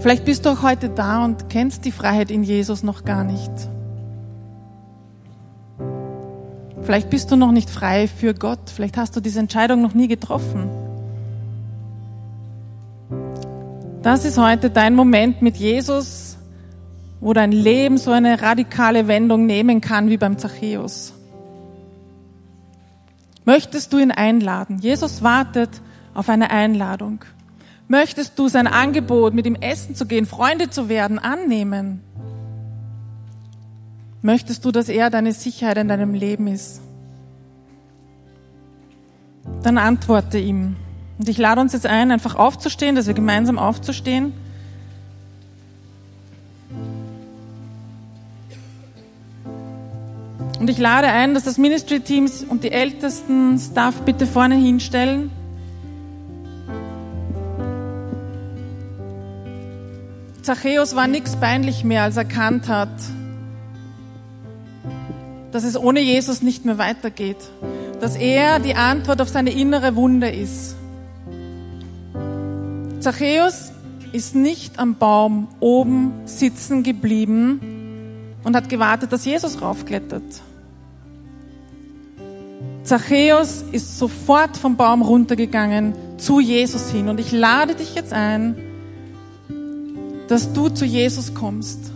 Vielleicht 0.00 0.24
bist 0.24 0.44
du 0.44 0.50
auch 0.50 0.62
heute 0.62 0.88
da 0.88 1.24
und 1.24 1.48
kennst 1.48 1.84
die 1.84 1.92
Freiheit 1.92 2.32
in 2.32 2.42
Jesus 2.42 2.82
noch 2.82 3.04
gar 3.04 3.22
nicht. 3.22 3.52
Vielleicht 6.82 7.10
bist 7.10 7.30
du 7.30 7.36
noch 7.36 7.52
nicht 7.52 7.70
frei 7.70 8.08
für 8.08 8.34
Gott. 8.34 8.70
Vielleicht 8.74 8.96
hast 8.96 9.14
du 9.14 9.20
diese 9.20 9.38
Entscheidung 9.38 9.82
noch 9.82 9.94
nie 9.94 10.08
getroffen. 10.08 10.68
Das 14.02 14.24
ist 14.24 14.36
heute 14.36 14.68
dein 14.68 14.96
Moment 14.96 15.42
mit 15.42 15.58
Jesus, 15.58 16.29
wo 17.20 17.32
dein 17.32 17.52
Leben 17.52 17.98
so 17.98 18.10
eine 18.10 18.40
radikale 18.40 19.06
Wendung 19.06 19.46
nehmen 19.46 19.80
kann 19.80 20.08
wie 20.08 20.16
beim 20.16 20.38
Zachäus. 20.38 21.14
Möchtest 23.44 23.92
du 23.92 23.98
ihn 23.98 24.10
einladen? 24.10 24.78
Jesus 24.78 25.22
wartet 25.22 25.82
auf 26.14 26.28
eine 26.28 26.50
Einladung. 26.50 27.24
Möchtest 27.88 28.38
du 28.38 28.48
sein 28.48 28.66
Angebot, 28.66 29.34
mit 29.34 29.46
ihm 29.46 29.56
essen 29.56 29.94
zu 29.94 30.06
gehen, 30.06 30.26
Freunde 30.26 30.70
zu 30.70 30.88
werden, 30.88 31.18
annehmen? 31.18 32.00
Möchtest 34.22 34.64
du, 34.64 34.70
dass 34.70 34.88
er 34.88 35.10
deine 35.10 35.32
Sicherheit 35.32 35.78
in 35.78 35.88
deinem 35.88 36.14
Leben 36.14 36.46
ist? 36.46 36.82
Dann 39.62 39.78
antworte 39.78 40.38
ihm. 40.38 40.76
Und 41.18 41.28
ich 41.28 41.38
lade 41.38 41.60
uns 41.60 41.72
jetzt 41.72 41.86
ein, 41.86 42.10
einfach 42.10 42.34
aufzustehen, 42.34 42.96
dass 42.96 43.06
wir 43.06 43.14
gemeinsam 43.14 43.58
aufzustehen. 43.58 44.32
Und 50.60 50.68
ich 50.68 50.76
lade 50.76 51.06
ein, 51.06 51.32
dass 51.32 51.44
das 51.44 51.56
Ministry-Teams 51.56 52.44
und 52.44 52.64
die 52.64 52.70
ältesten 52.70 53.58
Staff 53.58 54.02
bitte 54.02 54.26
vorne 54.26 54.56
hinstellen. 54.56 55.30
Zachäus 60.42 60.94
war 60.94 61.06
nichts 61.06 61.36
peinlich 61.36 61.82
mehr, 61.82 62.02
als 62.02 62.18
er 62.18 62.24
erkannt 62.24 62.68
hat, 62.68 62.90
dass 65.50 65.64
es 65.64 65.78
ohne 65.78 66.00
Jesus 66.00 66.42
nicht 66.42 66.66
mehr 66.66 66.76
weitergeht. 66.76 67.38
Dass 68.02 68.14
er 68.16 68.58
die 68.58 68.74
Antwort 68.74 69.22
auf 69.22 69.30
seine 69.30 69.52
innere 69.52 69.96
Wunde 69.96 70.28
ist. 70.28 70.76
Zachäus 72.98 73.72
ist 74.12 74.34
nicht 74.34 74.78
am 74.78 74.96
Baum 74.96 75.48
oben 75.58 76.12
sitzen 76.26 76.82
geblieben 76.82 78.36
und 78.44 78.54
hat 78.54 78.68
gewartet, 78.68 79.10
dass 79.10 79.24
Jesus 79.24 79.62
raufklettert. 79.62 80.42
Zachäus 82.82 83.64
ist 83.72 83.98
sofort 83.98 84.56
vom 84.56 84.76
Baum 84.76 85.02
runtergegangen 85.02 85.94
zu 86.18 86.40
Jesus 86.40 86.90
hin. 86.90 87.08
Und 87.08 87.20
ich 87.20 87.32
lade 87.32 87.74
dich 87.74 87.94
jetzt 87.94 88.12
ein, 88.12 88.56
dass 90.28 90.52
du 90.52 90.68
zu 90.68 90.84
Jesus 90.84 91.34
kommst. 91.34 91.92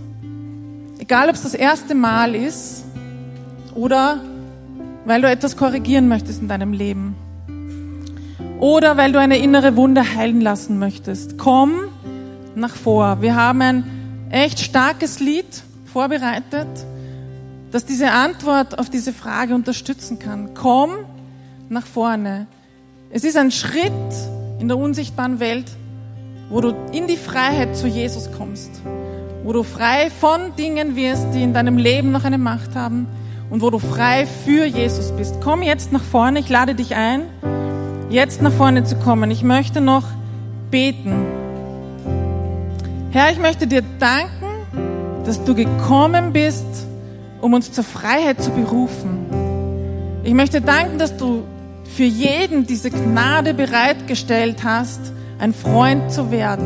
Egal, 0.99 1.29
ob 1.29 1.35
es 1.35 1.43
das 1.43 1.55
erste 1.55 1.95
Mal 1.95 2.35
ist 2.35 2.85
oder 3.75 4.21
weil 5.05 5.21
du 5.21 5.29
etwas 5.29 5.57
korrigieren 5.57 6.09
möchtest 6.09 6.41
in 6.41 6.49
deinem 6.49 6.73
Leben 6.73 7.15
oder 8.61 8.97
weil 8.97 9.13
du 9.13 9.19
eine 9.19 9.39
innere 9.39 9.77
Wunde 9.77 10.15
heilen 10.15 10.41
lassen 10.41 10.79
möchtest. 10.79 11.39
Komm 11.39 11.73
nach 12.55 12.75
vor. 12.75 13.21
Wir 13.21 13.37
haben 13.37 13.61
ein 13.61 13.85
echt 14.31 14.61
starkes 14.61 15.21
Lied 15.21 15.63
vorbereitet, 15.93 16.69
das 17.75 17.85
diese 17.85 18.13
Antwort 18.13 18.79
auf 18.79 18.89
diese 18.89 19.13
Frage 19.13 19.53
unterstützen 19.53 20.21
kann. 20.21 20.51
Komm 20.55 20.91
nach 21.69 21.85
vorne. 21.85 22.47
Es 23.11 23.25
ist 23.25 23.37
ein 23.37 23.51
Schritt 23.51 23.91
in 24.61 24.69
der 24.69 24.79
unsichtbaren 24.79 25.41
Welt, 25.41 25.67
wo 26.51 26.61
du 26.61 26.73
in 26.93 27.09
die 27.09 27.17
Freiheit 27.17 27.77
zu 27.77 27.89
Jesus 27.89 28.31
kommst, 28.31 28.71
wo 29.43 29.53
du 29.53 29.65
frei 29.65 30.09
von 30.21 30.55
Dingen 30.57 30.95
wirst, 30.95 31.27
die 31.35 31.43
in 31.43 31.53
deinem 31.53 31.77
Leben 31.77 32.13
noch 32.13 32.23
eine 32.23 32.39
Macht 32.39 32.77
haben 32.77 33.09
und 33.51 33.61
wo 33.61 33.71
du 33.71 33.81
frei 33.81 34.29
für 34.45 34.67
Jesus 34.67 35.11
bist. 35.11 35.41
Komm 35.43 35.61
jetzt 35.61 35.91
nach 35.91 36.05
vorne, 36.05 36.39
ich 36.39 36.49
lade 36.49 36.77
dich 36.77 36.95
ein, 36.95 37.23
jetzt 38.09 38.41
nach 38.41 38.53
vorne 38.53 38.85
zu 38.85 38.95
kommen. 38.95 39.33
Ich 39.33 39.43
möchte 39.43 39.81
noch 39.81 40.05
beten. 40.71 41.13
Herr, 43.11 43.33
ich 43.33 43.41
möchte 43.41 43.67
dir 43.67 43.83
danken, 43.99 45.25
dass 45.25 45.43
du 45.43 45.57
gekommen 45.57 46.33
bist, 46.33 46.87
um 47.45 47.53
uns 47.53 47.71
zur 47.71 47.85
Freiheit 47.85 48.43
zu 48.43 48.51
berufen. 48.53 49.27
Ich 50.25 50.33
möchte 50.33 50.63
danken, 50.63 50.99
dass 50.99 51.15
du 51.15 51.43
für 51.85 52.05
jeden 52.05 52.67
diese 52.67 52.91
Gnade 52.91 53.53
bereitgestellt 53.53 54.65
hast, 54.65 55.13
ein 55.39 55.53
Freund 55.53 56.11
zu 56.11 56.31
werden, 56.31 56.65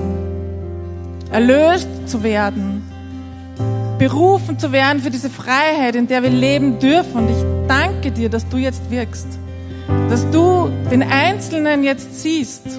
erlöst 1.32 1.88
zu 2.06 2.22
werden, 2.22 2.84
berufen 3.98 4.60
zu 4.60 4.70
werden 4.70 5.02
für 5.02 5.10
diese 5.10 5.30
Freiheit, 5.30 5.96
in 5.96 6.06
der 6.06 6.22
wir 6.22 6.30
leben 6.30 6.78
dürfen. 6.78 7.26
Und 7.26 7.30
ich 7.30 7.44
danke 7.66 8.12
dir, 8.12 8.28
dass 8.28 8.48
du 8.48 8.58
jetzt 8.58 8.88
wirkst, 8.88 9.26
dass 10.08 10.30
du 10.30 10.70
den 10.92 11.02
Einzelnen 11.02 11.82
jetzt 11.82 12.20
siehst 12.20 12.78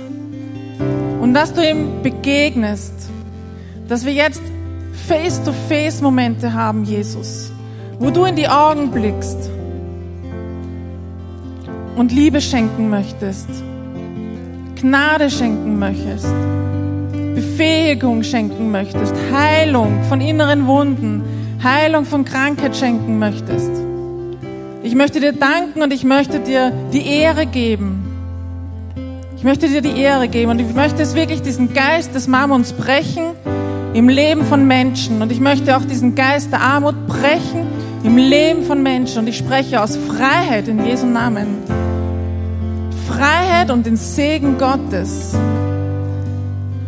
und 1.20 1.34
dass 1.34 1.54
du 1.54 1.70
ihm 1.70 2.02
begegnest, 2.02 2.93
dass 3.89 4.06
wir 4.06 4.14
jetzt 4.14 4.41
Face-to-Face-Momente 5.06 6.54
haben, 6.54 6.86
Jesus, 6.86 7.52
wo 8.00 8.10
du 8.10 8.24
in 8.24 8.36
die 8.38 8.47
Augen 8.47 8.91
blickst 8.91 9.50
und 11.97 12.14
Liebe 12.14 12.39
schenken 12.39 12.89
möchtest. 12.89 13.50
Gnade 14.76 15.30
schenken 15.30 15.78
möchtest, 15.78 16.34
Befähigung 17.36 18.24
schenken 18.24 18.72
möchtest, 18.72 19.14
Heilung 19.34 20.04
von 20.08 20.22
inneren 20.22 20.68
Wunden, 20.68 21.22
Heilung 21.62 22.06
von 22.06 22.24
Krankheit 22.24 22.78
schenken 22.78 23.20
möchtest. 23.20 23.72
Ich 24.82 24.95
möchte 24.95 25.20
dir 25.20 25.34
danken 25.34 25.82
und 25.82 25.91
ich 25.91 26.06
möchte 26.06 26.39
dir 26.39 26.72
die 26.93 27.06
Ehre 27.06 27.45
geben. 27.45 28.06
Ich 29.36 29.43
möchte 29.43 29.68
dir 29.68 29.82
die 29.82 30.00
Ehre 30.00 30.30
geben 30.30 30.52
und 30.52 30.60
ich 30.60 30.74
möchte 30.74 31.02
es 31.02 31.16
wirklich 31.16 31.41
diesen 31.41 31.74
Geist 31.74 32.16
des 32.16 32.30
Mammons 32.30 32.72
brechen 32.72 33.24
im 33.93 34.08
Leben 34.08 34.45
von 34.45 34.66
Menschen 34.66 35.22
und 35.22 35.32
ich 35.34 35.41
möchte 35.41 35.76
auch 35.76 35.84
diesen 35.84 36.16
Geist 36.16 36.54
der 36.54 36.62
Armut 36.62 37.08
brechen 37.08 37.68
im 38.04 38.18
Leben 38.18 38.64
von 38.64 38.82
Menschen 38.82 39.20
und 39.20 39.28
ich 39.28 39.38
spreche 39.38 39.82
aus 39.82 39.97
Freiheit 39.97 40.68
in 40.68 40.86
Jesu 40.86 41.06
Namen. 41.06 41.58
Freiheit 43.08 43.72
und 43.72 43.86
den 43.86 43.97
Segen 43.97 44.58
Gottes. 44.58 45.36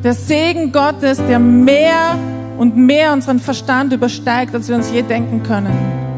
Der 0.04 0.14
Segen 0.14 0.72
Gottes, 0.72 1.18
der 1.28 1.40
mehr 1.40 2.18
und 2.58 2.78
mehr 2.78 3.14
unseren 3.14 3.40
Verstand 3.40 3.94
übersteigt, 3.94 4.54
als 4.56 4.68
wir 4.68 4.76
uns 4.76 4.92
je 4.92 5.02
denken 5.02 5.44
können. 5.44 6.11